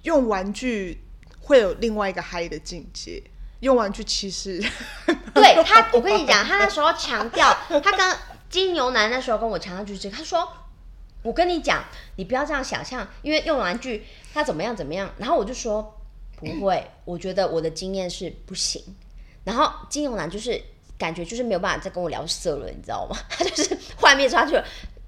[0.02, 1.02] 用玩具
[1.40, 3.22] 会有另外一个嗨的境界。
[3.60, 4.60] 用玩具其实
[5.34, 8.16] 对他，我跟你讲，他那时候强调，他跟
[8.48, 10.48] 金牛男那时候跟我强调就是这个，他说。
[11.24, 11.84] 我跟你讲，
[12.16, 15.08] 你不要这样想象，因为用玩具他怎么样怎么样。
[15.18, 16.00] 然后我就说
[16.36, 18.82] 不会，我觉得我的经验是不行。
[19.44, 20.60] 然后金牛男就是
[21.02, 23.16] 感觉就是没有办法再跟我聊色了，你知道吗？
[23.28, 24.56] 他 就是画面他就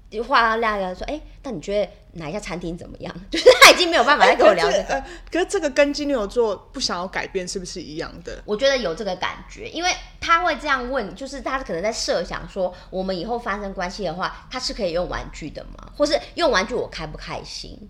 [0.09, 3.15] 就画到那个说，哎、那你觉得哪一家餐厅怎么样？
[3.31, 4.83] 就是他已经没有办法再跟我聊这个。
[4.83, 8.41] 可是呃，可是这个跟金牛座不想要改变是不是一样的？
[8.45, 15.91] 我觉得有这个感觉，因为他会这样问，就是他可能在设想说，我们以后发生关系的话，他是可以用玩具的吗？
[15.95, 17.89] 或是用玩具我开不开心？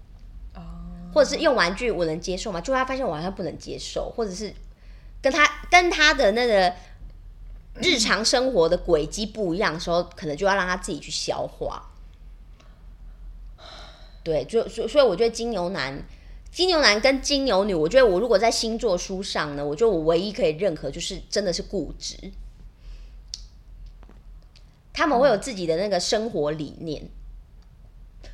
[1.13, 2.59] 或者是用玩具我能接受吗？
[2.59, 4.53] 就他发现我好像不能接受，或者是
[5.21, 6.73] 跟他跟他的那个
[7.81, 11.91] 日常生活的轨迹不一样的时候，可能就要让他自己去消化。
[14.23, 16.03] 对，就所所以我觉得金牛男。
[16.51, 22.15] 金牛男跟金牛女，我觉得我如果在星座书上呢，我觉得我唯一可以认可就是真的是固执，
[24.93, 27.05] 他们会有自己的那个生活理念。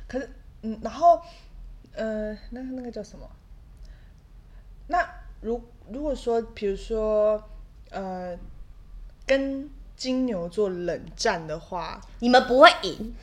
[0.06, 0.30] 可是
[0.62, 1.20] 嗯，然后
[1.94, 3.28] 呃，那那个叫什么？
[4.86, 5.04] 那
[5.40, 7.42] 如如果说，比如说，
[7.90, 8.38] 呃，
[9.32, 13.14] 跟金牛座冷战的话，你们不会赢，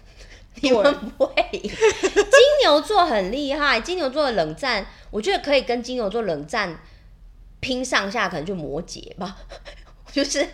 [0.56, 1.62] 你们不会赢。
[1.70, 6.80] 金牛座很厉害，金牛座的冷战，我觉得可以跟金牛座冷战
[7.60, 9.38] 拼上下，可能就摩羯吧。
[10.12, 10.50] 就是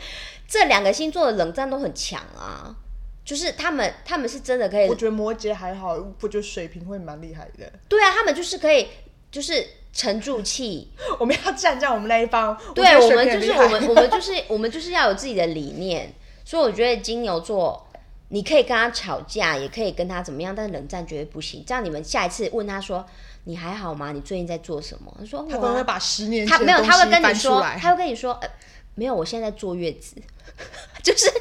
[0.46, 2.76] 这两个星座的冷战都很强啊，
[3.24, 7.72] 就是他们他们是真的可以我，觉得摩羯还好，我觉得水瓶会蛮厉害的。
[7.88, 8.89] 对啊，他们就是可以
[9.32, 10.91] 就是沉住气。
[11.17, 17.88] 我们要站在我们那一方，对我们就是我们 我们就是我们就是要有自己的理念，所以我觉得金牛座，
[18.29, 21.63] 你可以跟他吵架，也可以跟他怎么样，但冷战绝对不行。
[21.65, 23.03] 这样你们下一次问他说
[23.45, 24.12] 你还好吗？
[24.12, 25.15] 你最近在做什么？
[25.17, 28.49] 他说他可我啊能会把十年他没有，他会跟你说，他会跟你说，呃，
[28.95, 30.15] 没有，我现在在坐月子，
[31.01, 31.31] 就是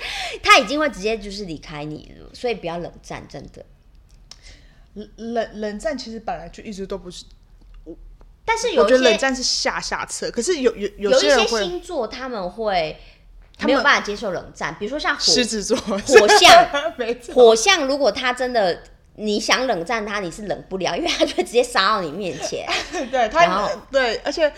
[0.43, 3.65] 他已经会直接就是离开你了，所以不要冷战，真的。
[5.17, 7.25] 冷冷战其实本来就一直都不是，
[8.45, 13.01] 但是有一些得冷战是下下策，可是有有有一些星座他们会
[13.57, 16.69] 他没有办法接受冷战，比如说像狮子座火象，
[17.35, 18.83] 火象如果他真的
[19.15, 22.69] 你想冷战他，你是冷不了，因为他就会直接杀到你面前。
[23.11, 24.53] 对然他后对，而且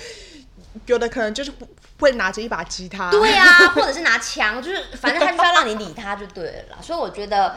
[0.87, 1.53] 有的可能就是
[2.01, 6.79] 会拿着一把吉他，对啊， 或者是拿枪，就是反正他就是要让你理他就对了啦。
[6.83, 7.57] 所以我觉得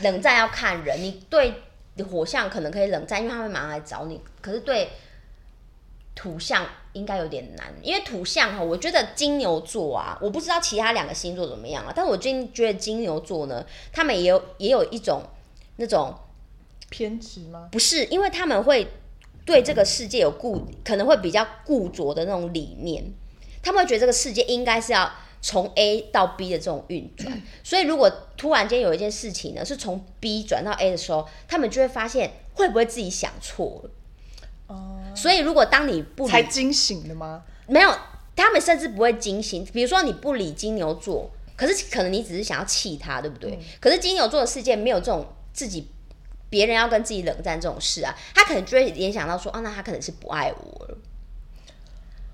[0.00, 1.62] 冷战要看人，你对
[2.10, 4.90] 火象可能可以冷战，因为他会马上来找你，可是对
[6.14, 15.22] 土象应该有点难，因为土象哈，我觉得金牛座啊，我不知道其他两个星座怎么样啊，但我最近觉得金牛座呢，他们也有也有一种
[15.76, 16.14] 那种
[16.88, 17.68] 偏执吗？
[17.72, 18.86] 不是，因为他们会
[19.44, 23.04] 对这个世界有固，可能会比较固着的那种理念，
[23.62, 25.10] 他们会觉得这个世界应该是要
[25.42, 33.90] 从 A 到 B 的这种运转，所以如果突然间有一件事情呢是从 B 转到 A 的时候，他们就会发现会不会自己想错了。
[34.66, 37.42] 哦、所以如果当你不理才惊醒的吗？
[37.66, 37.94] 没有，
[38.36, 39.64] 他们甚至不会惊醒。
[39.72, 43.58] 比如说你不理金牛座，可是可能你只是想要气他，对不对？
[43.80, 45.88] 可是金牛座的世界没有这种自己
[46.50, 50.98] 别人要跟自己冷战这种事啊，他可能就会联想到说，哦，那他可能是不爱我了。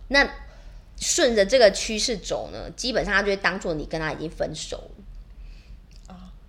[0.09, 0.29] 那
[0.99, 5.05] 顺着这个趋势走呢，基本上他就会当做你跟他已经分手了。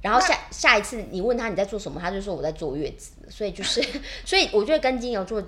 [0.02, 3.80] 然后下下一次你问他你在做什么，他就说我在坐月子，所以就是，
[4.26, 5.44] 所以我觉得跟金牛座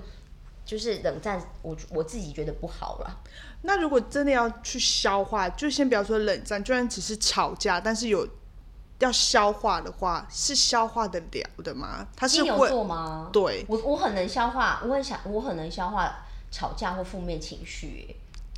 [0.64, 3.20] 就是冷战，我我自己觉得不好了。
[3.62, 8.28] 那如果真的要去消化，就先不要说冷战，就算只是吵架，但是有
[8.98, 12.06] 要消化的话，是消化得了的吗？
[12.16, 13.30] 他是金牛会座吗？
[13.32, 18.16] 对我我很能消化，我很想我很能消化吵架或负面情绪耶。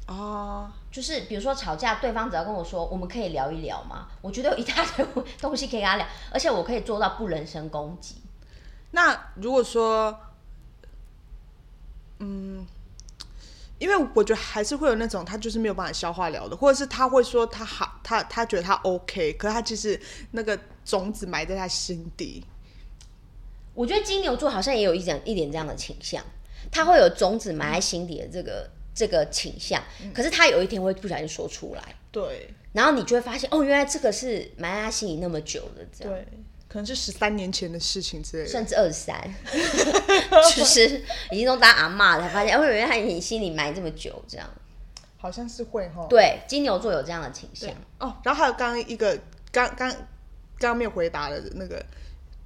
[0.09, 5.05] 哦，就是比如说吵架，对方只要跟我说我们可以聊一聊嘛，我觉得有一大堆
[5.41, 8.17] 东西可以跟他聊，而且我可以做到不人身攻击。
[8.93, 10.17] 那如果说，
[12.19, 12.67] 嗯，
[13.79, 20.01] 因为我觉得还是会有那种他就是没有办法消化了的，或者是他会说他好，他他觉得他 OK，可是他其实
[20.31, 22.45] 那个种子埋在他心底。
[23.75, 26.25] 我觉得金牛座好像也有一点一点这样的倾向，
[26.73, 29.83] 他会有种子埋在心底的这个这个倾向，
[30.15, 36.15] 可是他有一天会不小心说出来，对然后你就会发现哦，原来这个是埋在他心里那么久的这样。
[36.15, 36.27] 对，
[36.77, 38.51] 可能是十三年前的事情之类的。
[38.51, 39.35] 甚至二十三，
[40.55, 44.47] 就是已经都当阿嬷了，才发现哦，原来你心里埋这么久，这样。
[45.17, 46.07] 好像是会哈。
[46.11, 47.71] 对，金牛座有这样的倾向。
[47.99, 49.19] 哦，然后还有刚刚一个
[49.51, 49.97] 刚刚刚
[50.59, 51.83] 刚没有回答的那个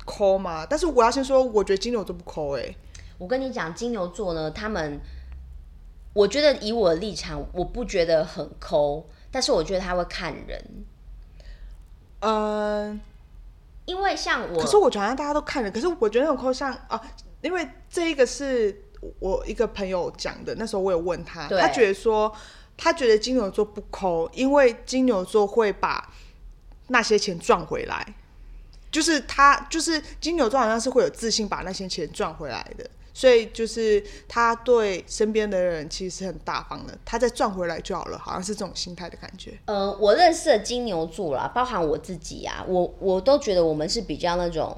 [0.04, 2.72] 抠嘛，但是我要先说，我觉得金牛座不抠哎、
[3.18, 5.00] 我跟你讲，金牛座呢，他们，
[6.14, 10.64] 我觉得以我的立场，我不觉得很抠，但是我觉得他会看人，
[12.20, 13.00] 嗯、
[13.90, 17.00] 因为像我，可是我觉得好像大家都看了，可是我觉得那种抠像啊，
[17.40, 18.84] 因为这一个是
[19.18, 22.32] 我一个朋友讲的，那时候我有问他，他觉得说
[22.76, 26.08] 他觉得金牛座不抠，因为金牛座会把
[26.86, 28.14] 那些钱赚回来，
[28.92, 32.88] 就是他就是金牛座好像是会有自信把那些钱赚回来的。
[33.20, 39.52] 所以就是他对身边的人其实是很大方的，他再赚回来就好了，好像是这种心态的感觉。
[39.66, 44.74] 呃，我认识的金牛座啦，包含我自己啊，我我都觉得我们是比较那种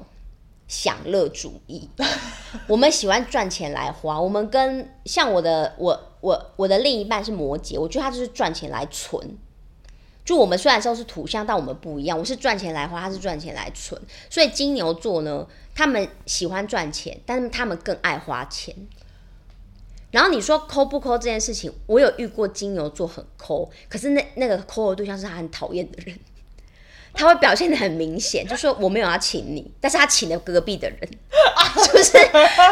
[0.67, 1.87] 享乐主义，
[2.67, 4.19] 我们喜欢赚钱来花。
[4.19, 9.37] 我们跟像我的我我我的另一半是摩羯，我觉得他就是赚钱来存。
[10.25, 12.17] 就我们虽然说是土象，但我们不一样。
[12.17, 14.01] 我是赚钱来花，他是赚钱来存。
[14.29, 15.45] 所以金牛座呢，
[15.75, 18.75] 他们喜欢赚钱，但是他们更爱花钱。
[20.11, 26.17] 然后你说抠不抠这件事情，我有遇过金牛座很抠，可是那那个抠的对象是他很讨厌的人。
[27.15, 30.99] 他会表现的很明显，就说我没有要请你，但是他请了隔壁的人，
[31.77, 32.11] 就是，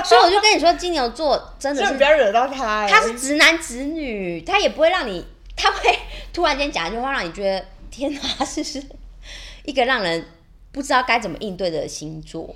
[0.03, 2.89] 所以我就跟你说，金牛座真的是这不要惹到他、欸。
[2.89, 5.23] 他是直男直女，他也不会让你，
[5.55, 5.95] 他会
[6.33, 8.83] 突然间讲一句话，让你觉得天哪，这是
[9.63, 10.25] 一个让人
[10.71, 12.55] 不知道该怎么应对的星座。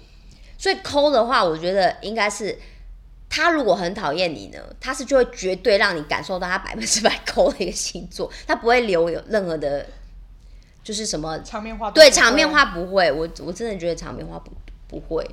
[0.57, 2.57] 所以抠的话，我觉得应该是
[3.29, 9.85] 他如果很讨厌你呢，他是就会绝对让你感受到他百分之百 抠的一个星座，他不会留有任何的，
[10.81, 14.51] 就是什么场面话对场面话不会，我我真的觉得场面话不
[14.87, 15.29] 不会。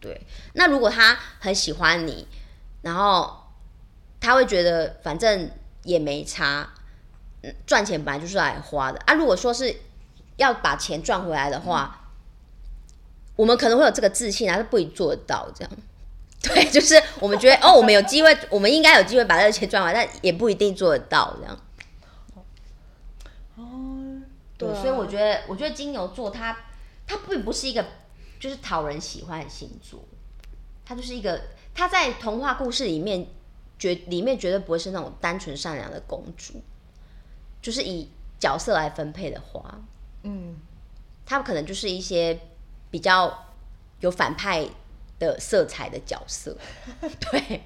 [0.00, 0.20] 对，
[0.54, 2.26] 那如果他很喜欢你，
[2.82, 3.34] 然后
[4.20, 5.50] 他会觉得反正
[5.84, 6.68] 也没差，
[7.66, 9.14] 赚钱本来就是来花的啊。
[9.14, 9.74] 如果说是
[10.36, 12.10] 要把钱赚回来的话，
[13.36, 15.72] 我们可能会有这个自信啊，但是不一定做得到这样。
[16.42, 21.58] 对，就是我们觉得哦，我们有机会，我们应该有机会把这个钱赚回来，但也不一定做得到这样。
[24.58, 26.56] 对，对啊所以我觉得，我觉得金牛座他
[27.06, 27.84] 他并不是一个
[28.38, 30.04] 就是讨人喜欢的星座，
[30.84, 31.40] 他就是一个
[31.74, 33.26] 他在童话故事里面
[33.78, 36.62] 绝里面绝对不会是那种单纯善良的公主，
[37.64, 38.06] 就是以
[38.38, 39.80] 角色来分配的话，
[40.22, 40.54] 嗯，
[41.24, 42.38] 他们可能就是一些
[42.90, 43.46] 比较
[44.00, 44.68] 有反派
[45.18, 46.54] 的色彩的角色，
[47.00, 47.62] 对，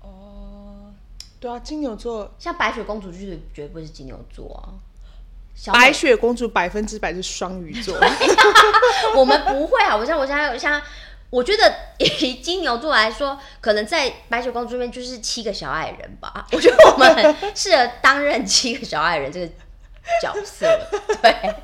[0.00, 0.94] 哦，
[1.38, 4.80] 对啊，金牛座，像白雪公主就是绝对不是金牛座啊。
[5.54, 7.94] 小白雪公主百分之百是双鱼座，
[9.14, 10.80] 我们不会啊，我像我现在像，
[11.30, 16.46] 我觉得以金牛座来说，可能在白雪公主里面就是七个小矮人吧。
[16.52, 19.46] 我觉得我们很适合担任七个小矮人这个
[20.22, 20.66] 角色，
[21.20, 21.54] 对，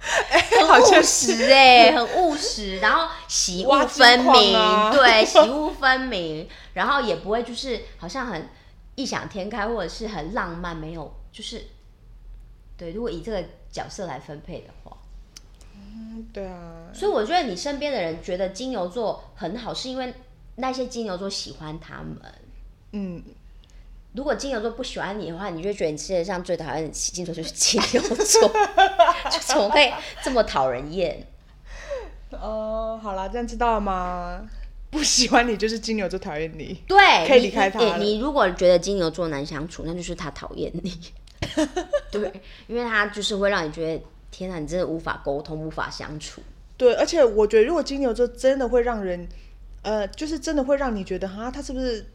[0.58, 8.48] 很务实哎、很务实，然后喜恶分明，啊对，喜恶分明，然后也不会就是好像很
[8.96, 11.64] 异想天开，或者是很浪漫，没有就是。
[12.76, 13.42] 对，如果以这个
[13.72, 14.87] 角色来分配的话，
[16.32, 20.12] 对啊，所以我觉得你身边的人觉得金牛座很好，是因为
[20.56, 22.16] 那些金牛座喜欢他们。
[22.92, 23.22] 嗯，
[24.14, 28.48] 如果金牛座不喜欢你的话，你就觉得你世界上最讨厌的星座就是金牛座，
[29.30, 29.92] 就怎么会
[30.22, 31.26] 这么讨人厌？
[32.32, 34.46] 哦，好啦，这样知道了吗？
[34.90, 40.98] 不喜欢你就是金牛座讨厌你，对，可以离开他你如果觉得金牛座难相处，那就是他讨厌你。
[42.10, 44.02] 对，因为他就是会让你觉得
[44.38, 46.40] 天哪，你真的无法沟通，无法相处。
[46.76, 49.26] 对，而且我觉得如果金牛座真的会让人，
[49.82, 52.06] 呃，就是真的会让你觉得哈，他是不是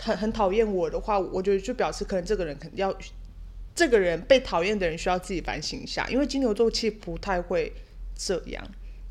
[0.00, 2.96] 很很讨厌我的话，我觉得就表示可能这个人肯定要，
[3.74, 7.70] 这个人被讨厌的人需要自己反省一下，因为金牛座其实不太会
[8.16, 8.66] 这样，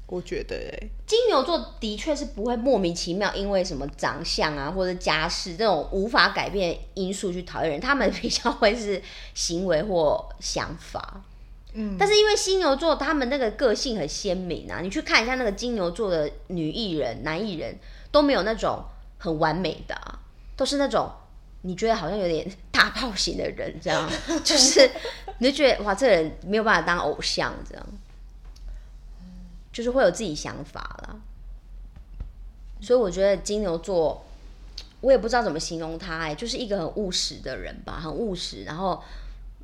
[0.08, 9.00] 我觉得哎、金牛座的确是不会莫名其妙因为什么长相啊或者家世这种无法改变的因素去讨厌人，他们比较会是
[9.36, 11.24] 行为或想法。
[11.80, 17.78] 嗯，但是因为金牛座他们那个个性很鲜明啊，你去看一下那个金牛座的女艺人、男艺人
[18.12, 18.84] 都没有那种
[19.20, 20.20] 很完美的、啊，
[20.56, 21.12] 都是那种
[21.62, 24.10] 你觉得好像有点大炮型的人，这样
[24.44, 24.90] 就是
[25.38, 27.86] 你就觉得哇，这个人没有办法当偶像，这样
[29.72, 31.16] 就是会有自己想法啦。
[32.82, 34.26] 所以我觉得金牛座，
[35.02, 39.04] 我也不知道怎么形容他、哎，就是一个很务实的人吧，很务实，然后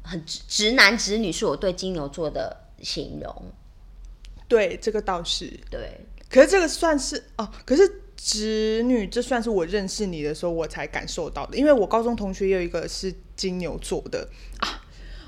[0.04, 3.52] 很直直男直女是我对金牛座的形容。
[4.48, 6.00] 对，这个倒是，对，
[6.30, 14.30] 可是这个算是哦，可是直女这算是我认识你的时候我才感受到的，因为我高中同学也有一个是金牛座的
[14.60, 14.82] 啊。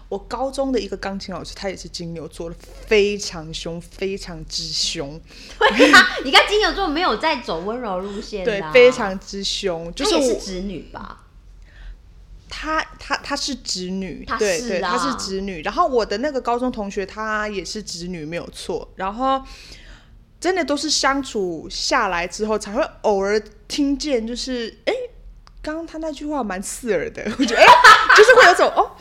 [0.07, 2.55] 我高中的一个钢琴老师，他也是金牛座的，
[2.85, 5.19] 非常凶，非常之凶，
[5.57, 9.91] 对啊，你看金牛座没有在走温柔路线的对啊、，非常之凶。
[9.95, 11.24] 就她是我也是直女吧？
[12.65, 15.61] 她她她是直女，她对对，是啊她是直女。
[15.61, 18.91] 然后我的那个高中同学，她也是直女，没有错。
[18.95, 19.39] 然后
[20.39, 24.93] 真的都是相处下来之后，才会偶尔听见，就是哎，
[25.61, 27.67] 刚刚他那句话蛮刺耳的，我觉得哎，
[28.17, 28.95] 就是会有种哦，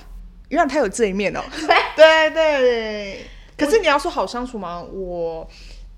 [0.50, 1.42] 原来他有这一面哦。
[1.96, 3.26] 对对对。
[3.56, 4.82] 可是你要说好相处吗？
[4.82, 5.48] 我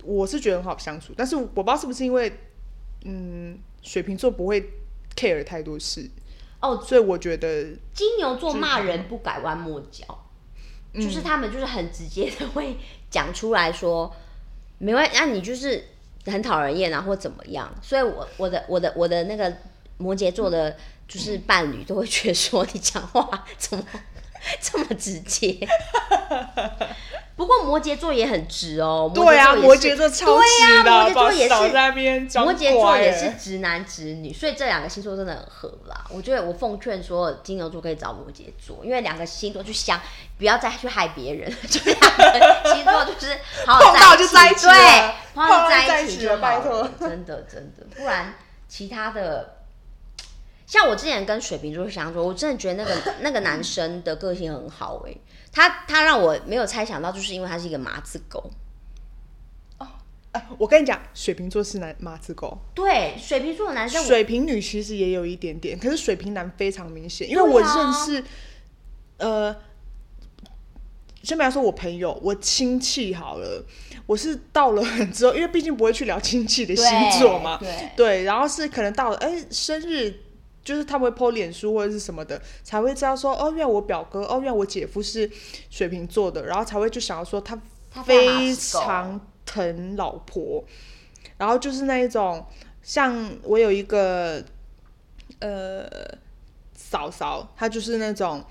[0.04, 2.32] 我是觉得很好相处，但是我不知道是不是因为
[3.04, 4.70] 嗯，水瓶座不会
[5.16, 6.08] care 太多事。
[6.60, 10.04] 哦，所以我觉得金牛座骂人不拐弯抹角，
[10.94, 12.76] 嗯就是他们就是很直接的会
[13.10, 14.14] 讲出来说，
[14.78, 15.84] 没关系，那、你就是
[16.24, 17.72] 很讨人厌啊，或怎么样。
[17.82, 19.54] 所以我我的我的我的那个
[19.98, 20.76] 摩羯座的，
[21.06, 23.84] 就是伴侣都会觉得说你讲话怎么
[24.60, 25.56] 这么直接。
[27.36, 36.06] 不过摩羯座也很直哦，对啊，摩羯羯座超对直的，啊摩羯座也是在那边摩羯座也是欸直男直女，所以这两个星座真的很合啦。
[36.08, 40.00] 我觉得我奉劝所有金牛座可以找摩羯座，因为两个星座去相，
[40.38, 48.34] 不要再去害别人， 就两个星座就是好好碰到就在一起对，碰到就在在一起就拜好了托真的真的，不然
[48.66, 49.55] 其他的。
[50.66, 55.20] 像我之前跟水瓶座相处，我真的觉得那个 那个男生的个性很好诶、
[55.52, 58.50] 他他让我没有猜想到，就是因为他是一个麻子狗。
[60.32, 68.22] 哎我跟你讲，水瓶座是男麻子狗，对，水瓶座的男生水瓶女其实也有一点点，可是水瓶男非常明显，因为我认识，
[69.16, 69.56] 呃，
[71.22, 73.64] 先不要说我朋友，我亲戚好了，
[74.04, 76.84] 我是到了之后，因为毕竟不会去聊亲戚的星
[77.18, 80.25] 座嘛，对对，然后是可能到了哎生日。
[80.66, 85.30] 就是他们会 po 脸书或者是什么的，才会知道说哦，原来我表哥，哦，原来我姐夫是
[85.70, 87.56] 水瓶座的，然后才会就想要说他
[87.88, 90.64] 他非常疼老婆，
[91.38, 92.44] 然后就是那一种，
[92.82, 94.42] 像我有一个
[95.38, 95.88] 呃
[96.74, 98.44] 嫂嫂，她就是那种，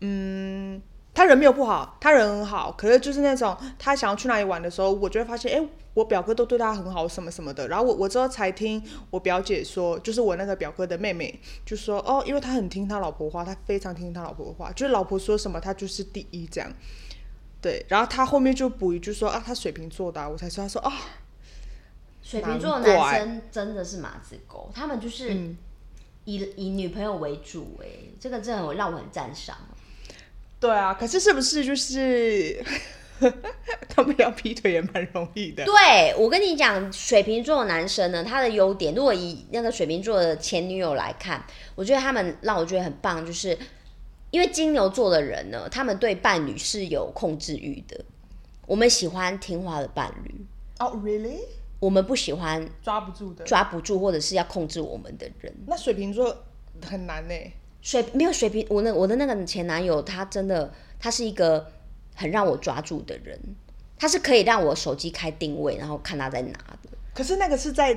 [0.00, 0.82] 嗯，
[1.14, 7.68] 他人没有不好，他人很好，可是就是那种他想要去哪里玩的时候，我就会发现，哎、我表哥都对他很好，什么什么的。
[7.68, 16.68] 然后我我之后才听我表姐说，就是我那个表哥的妹妹就说，哦，因为他很听他老婆话，他非常听他老婆的话，就是老婆说什么他就是第一这样。
[17.62, 20.92] 对，然后他后面就补一句说啊，他水瓶座的、我才知道说啊，
[22.22, 25.56] 水瓶座的男生真的是马子狗，他们就是嗯
[26.24, 27.86] 以、以女朋友为主、哎，
[28.18, 29.56] 这个真的让我很赞赏。
[30.64, 32.64] 对啊，可是是不是就是
[33.86, 35.62] 他们要劈腿也蛮容易的？
[35.62, 41.44] 对我跟你讲，水瓶座的男生呢，他的优点，如果以那个水瓶座的前女友来看，
[41.74, 43.58] 我觉得他们让我觉得很棒，就是
[44.30, 48.02] 因为金牛座的人呢，他们对伴侣是有控制欲的，
[48.66, 50.46] 我们喜欢听话的伴侣，
[50.78, 51.40] 哦、r e a l l y
[51.78, 53.44] 我们不喜欢抓不住的。
[53.44, 55.54] 抓不住或者是要控制我们的人。
[55.66, 56.34] 那水瓶座
[56.82, 57.34] 很难呢。
[57.84, 61.70] 水没有水瓶，我那我的那个前男友，他真的他是一个
[62.14, 63.38] 很让我抓住的人，
[63.98, 66.88] 他是可以让我手机开定位，然后看他在哪的。
[67.12, 67.94] 可是那个是在，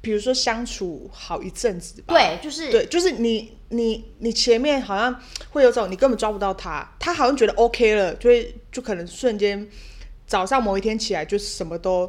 [0.00, 2.14] 比如说相处好一阵子吧。
[2.14, 5.20] 对，就是对，就是你你你前面好像
[5.50, 9.68] 会有种你根本抓不到他，他好像觉得 OK 了，就会就可能瞬间
[10.24, 12.08] 早上某一天起来就什么都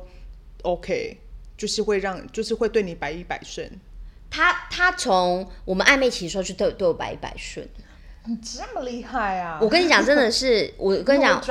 [0.61, 1.17] OK，
[1.57, 3.67] 就是会让就是会对你百依百顺。
[4.29, 7.67] 他他从我们暧昧期的时候就对对我百依百顺。
[8.29, 9.57] 你这么厉害啊！
[9.61, 11.41] 我跟你讲，真的是我跟你讲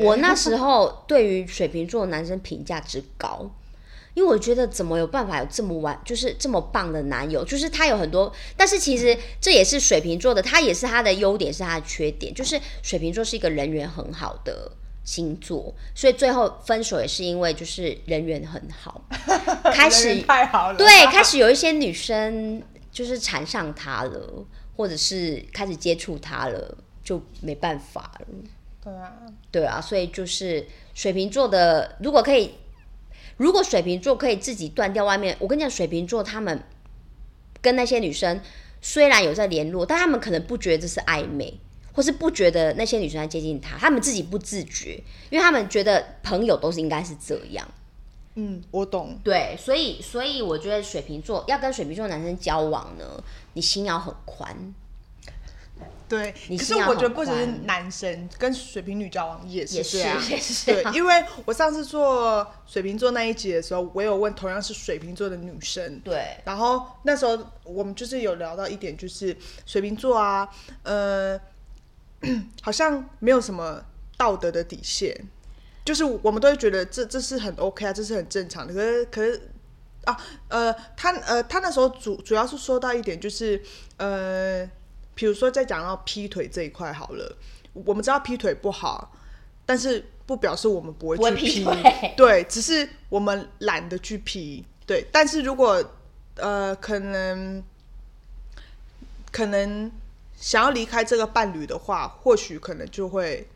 [0.00, 3.50] 我那时候对于水瓶座男生评价之高，
[4.12, 14.70] 因为我觉得怎么有办法有这么完，就是这么棒的男友，就是他有很多，但是其实这也是水瓶座的，他也是他的优点，是他的缺点，就是水瓶座是一个人缘很好的
[15.08, 19.02] 星座，所以最后分手也是因为就是人缘很好，
[19.72, 24.44] 开始太好了，对，开始有一些女生就是缠上他了，
[24.76, 28.26] 或者是开始接触他了，就没办法了。
[28.84, 29.12] 对啊，
[29.50, 32.52] 对啊，所以就是水瓶座的，如果可以，
[33.38, 36.62] 如果水瓶座可以自己断掉外面，我跟你讲，水瓶座他们
[37.62, 38.42] 跟那些女生
[38.82, 41.58] 虽然有在联络，但他们可能不觉得这是暧昧，
[41.98, 47.66] 或是不觉得那些女生在接近他，他们自己不自觉，因为他们觉得朋友都是应该是这样。
[48.36, 49.18] 嗯，我懂。
[49.24, 53.04] 对，所以所以我觉得水瓶座要跟水瓶座男生交往呢，
[53.54, 54.56] 你心要很宽。
[56.08, 69.36] 对，可是我觉得不只是男生跟水瓶女交往也是也是这样，也是对，因为我上次做水瓶座那一集的时候，我有问同样是水瓶座的女生，对，然后那时候我们就是有聊到一点，就是
[69.66, 70.48] 水瓶座啊，
[70.84, 71.38] 呃，
[72.62, 73.82] 好像没有什么
[74.16, 75.28] 道德的底线，
[75.84, 78.74] 就是我们都会觉得这这是很 OK 啊，这是很正常的。
[78.74, 79.50] 可是可是
[80.04, 80.16] 啊，
[80.48, 83.62] 呃，他呃他那时候主主要是说到一点，就是
[83.98, 84.68] 呃，
[85.14, 87.36] 比如说在讲到劈腿这一块好了，
[87.72, 89.12] 我们知道劈腿不好，
[89.64, 94.64] 但是不表示我们不会去劈腿对，只是我们懒得去劈。
[94.86, 95.84] 对，但是如果
[96.36, 97.62] 呃可能
[99.30, 99.92] 可能
[100.40, 103.48] 想要离开这个伴侣的话，或许可能就会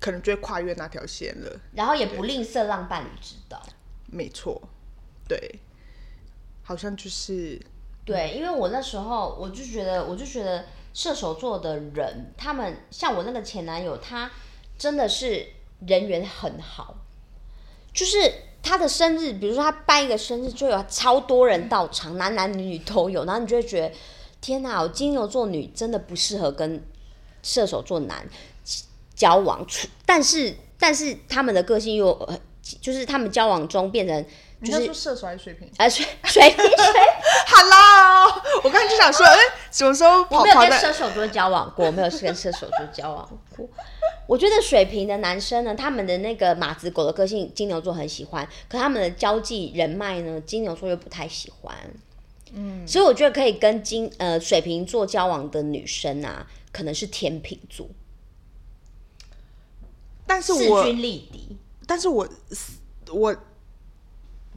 [0.00, 1.60] 可能就会跨越那条线了。
[1.72, 3.62] 然后也不吝啬让伴侣知道。
[4.06, 4.60] 没错，
[5.28, 5.60] 对，
[6.62, 7.60] 好像就是
[8.04, 14.30] 对，因为我那时候我就觉得，我就觉得射手座的人，他们像我那个前男友，他
[14.76, 15.46] 真的是
[15.86, 16.96] 人缘很好，
[17.92, 18.16] 就是
[18.62, 23.94] 他的生日，比如说他办一个生日，就有超多人到场，男男女女都有，然后你就会觉得，
[24.44, 26.84] 天哪，我金牛座女真的不适合跟
[27.42, 28.28] 射手座男
[29.14, 34.22] 交往，处但是但是他们的个性又呃就是他们交往中变成
[34.62, 36.76] 就是你要说射手还是水瓶呃水水瓶水
[37.46, 39.38] ，？Hello， 我刚才就想说， 哎、
[39.70, 40.72] 什么时候我没有跟？
[40.78, 43.26] 射手座交往过，我没有跟射手座交往
[43.56, 43.66] 过。
[44.26, 51.74] 我觉得水瓶的男生呢，他们的那个马子狗的个性，金牛座很喜欢，可他们的交际人脉呢，金牛座又不太喜欢。
[52.54, 57.88] 嗯，所以我觉得可以跟金呃水瓶座交往的女生啊，可能是天秤座，
[60.26, 61.56] 但是我势均力敌。
[61.86, 62.28] 但是我
[63.10, 63.36] 我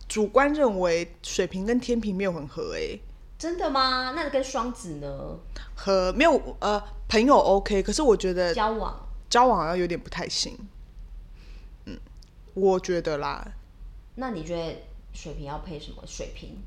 [0.08, 3.02] 主观认为水瓶跟天平没有很合诶、
[3.38, 4.14] 真的吗？
[4.16, 5.38] 那跟双子呢？
[5.76, 10.58] 和没有呃朋友 OK，可是我觉得交往交往好像有点不太行。
[11.86, 12.00] 嗯，
[12.54, 13.54] 我觉得啦，
[14.16, 14.84] 那你觉得
[15.14, 16.02] 水瓶要配什么？
[16.08, 16.58] 水瓶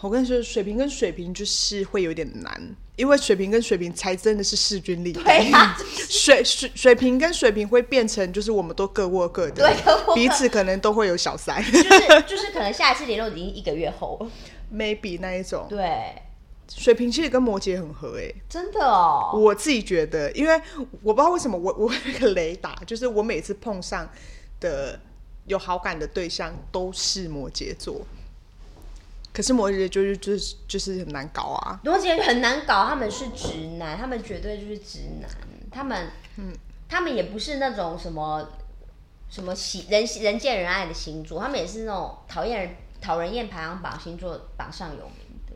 [0.00, 5.22] 我跟你说，水瓶跟水瓶就是会有点难，因为水瓶跟水瓶才真的是势均力敌。
[5.22, 5.76] 对啊，
[6.08, 9.68] 水水水瓶跟水瓶会变成就是我们都各握各的，
[10.14, 14.28] 彼此可能都会有小三 就是就是可能下一次联络已经一个月后。
[14.72, 15.66] ，maybe 那一种。
[15.68, 16.14] 对，
[16.68, 19.32] 水瓶其实跟摩羯很合诶、真的哦。
[19.34, 20.54] 我自己觉得，因为
[21.02, 24.08] 我不知道为什么我我有一个雷达，就是我每次碰上
[24.60, 25.00] 的
[25.46, 28.04] 有好感的对象都是摩羯座，
[29.36, 31.78] 可是摩羯就是就是就是很难搞啊。
[31.84, 35.30] 摩羯很难搞，他们是直男，他们绝对就是直男，
[35.70, 36.08] 他们，
[36.38, 36.56] 嗯，
[36.88, 38.48] 他们也不是那种什么
[39.28, 45.52] 什么喜人人见人爱的星座，他们也是那种讨厌人讨人厌排行榜星座榜上有名的。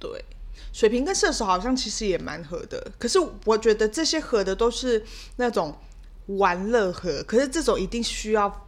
[0.00, 0.24] 对，
[0.72, 5.04] 水瓶跟射手好像其实也蛮合的，可是我觉得这些合的都是
[5.36, 5.78] 那种
[6.26, 8.66] 玩乐合，可是这种一定需要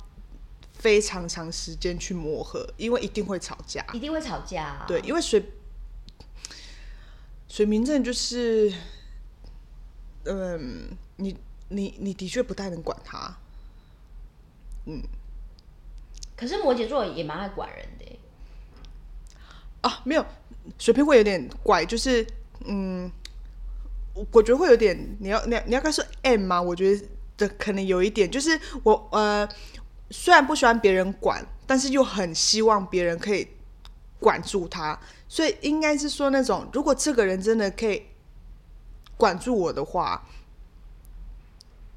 [0.84, 3.82] 非常长时间去磨合，因为一定会吵架。
[3.94, 4.84] 一定会吵架、啊。
[4.86, 5.42] 对，因为水
[7.48, 8.70] 水瓶真的就是，
[10.24, 11.34] 嗯，你
[11.70, 13.34] 你你的确不太能管他，
[14.84, 15.02] 嗯
[16.36, 18.18] 可是摩羯座也蛮爱管人的耶，
[19.80, 20.26] 啊，没有，
[20.78, 22.26] 水瓶会有点怪，就是
[22.66, 23.10] 嗯，
[24.12, 26.60] 我我觉得会有点，你要你要你要该说 M 吗？
[26.60, 27.08] 我觉得
[27.38, 29.48] 的可能有一点，就是我呃，
[30.16, 33.48] 虽然不喜欢别人管，但是又很希望别人可以
[34.20, 34.98] 管住他，
[35.28, 38.04] 所以应该是说那种，如果这个人真的可以
[39.16, 40.24] 管住我的话。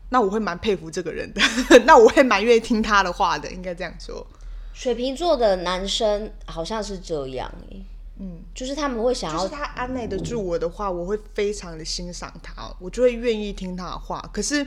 [0.09, 1.41] 那我会蛮佩服这个人的，
[1.83, 4.25] 那我会蛮愿意听他的话的，应该这样说。
[4.73, 7.83] 水瓶座的男生好像是这样耶，
[8.17, 14.23] 嗯，就是他们会想要就是他安耐得住我的话，我会非常的欣赏他，我就会愿意听他的话。
[14.31, 14.65] 可是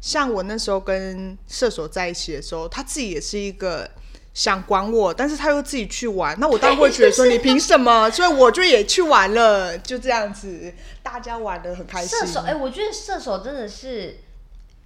[0.00, 3.88] 像我那时候跟射手在一起的时候，他自己也是一个
[4.32, 8.10] 想管我，但是他又自己去玩，那我当然会觉得说 你凭什么？
[8.10, 10.72] 所以我就也去玩了，就这样子，
[11.02, 12.18] 大家玩的很开心。
[12.18, 14.20] 射手，哎、我觉得射手真的是，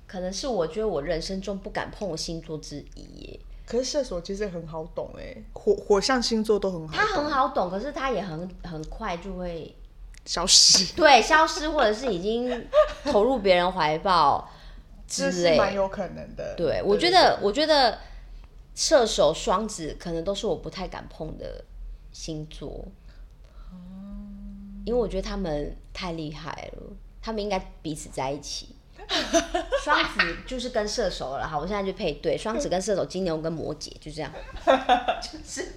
[0.07, 3.41] 可能是我觉得我人生中不敢碰的星座之一耶。
[3.67, 9.75] 可是射手其实很好懂哎、火火象星座都很好他，很好懂，可是他也很很快就会
[10.27, 12.67] 消失， 对消失，或者是已经
[13.05, 14.51] 投入别人怀抱
[15.07, 15.57] 之这是类。
[15.57, 16.55] 蛮有可能的。
[16.57, 17.99] 对，我觉得，我觉得
[18.75, 21.65] 射手、双子可能都是我不太敢碰的
[22.13, 22.87] 星座，
[24.85, 26.83] 因为我觉得他们太厉害了，
[27.23, 28.77] 他们应该彼此在一起。
[29.85, 34.33] 双子就是跟射手了，好，我现在就配对，双子跟射手，金牛跟摩羯，就这样，
[35.21, 35.73] 就是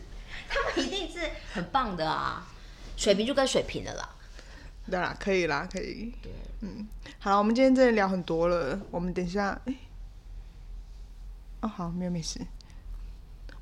[0.47, 1.19] 他们一定是
[1.51, 2.47] 很棒的啊。
[2.95, 4.15] 水瓶就跟水瓶的啦，
[4.89, 6.13] 对啦，可以啦，可以。
[6.21, 6.31] 对
[6.61, 6.87] 嗯，
[7.19, 9.75] 好了，我们今天真的聊很多了，我们等一下，哎、
[11.61, 12.39] 哦，好，没有没事。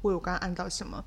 [0.01, 1.03] 我有刚刚按到什么？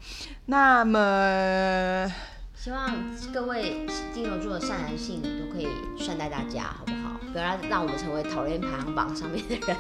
[0.47, 2.12] 那么，
[2.55, 2.95] 希望
[3.33, 7.19] 各位金牛座的善男信女都可以善待大家，好不好？
[7.33, 9.77] 不要让让我们成为讨厌排行榜上面的人。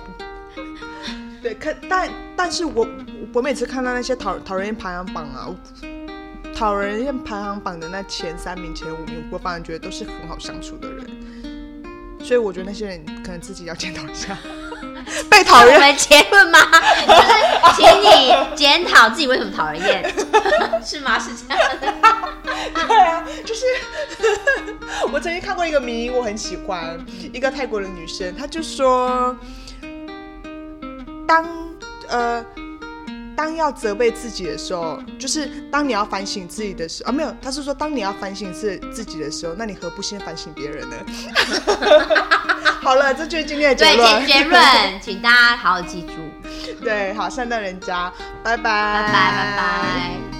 [1.42, 2.86] 对，看，但但是我
[3.34, 5.54] 我每次看到那些讨讨人厌排行榜啊，
[6.58, 11.06] 讨人厌排行榜的那前三名、前五名，我反而觉得都是很好相处的人，
[12.20, 14.36] 所以我觉得那些人可能自己要检讨一下，
[15.30, 15.76] 被讨厌。
[15.76, 16.58] 我们结论吗？
[17.06, 17.28] 就是
[17.76, 20.12] 请你检讨自己为什么讨人厌，
[20.84, 21.16] 是吗？
[21.16, 21.94] 是这样的。
[22.88, 23.64] 对啊，就是
[25.12, 26.98] 我曾经看过一个迷，我很喜欢
[27.32, 29.36] 一个泰国的女生，她就说，
[31.24, 31.46] 当
[32.08, 32.44] 呃
[33.38, 40.96] 当要责备自己的时候，就是当你要反省自己的时候啊，没有，他是说当你要反省自自己的时候，那你何不先反省别人呢？
[42.82, 44.26] 好了，这就是今天的结对，论。
[44.26, 44.60] 结结论，
[45.00, 46.14] 请大家好好记住。
[46.82, 48.12] 对，好，善待人家，
[48.42, 50.37] 拜拜，拜拜，拜拜。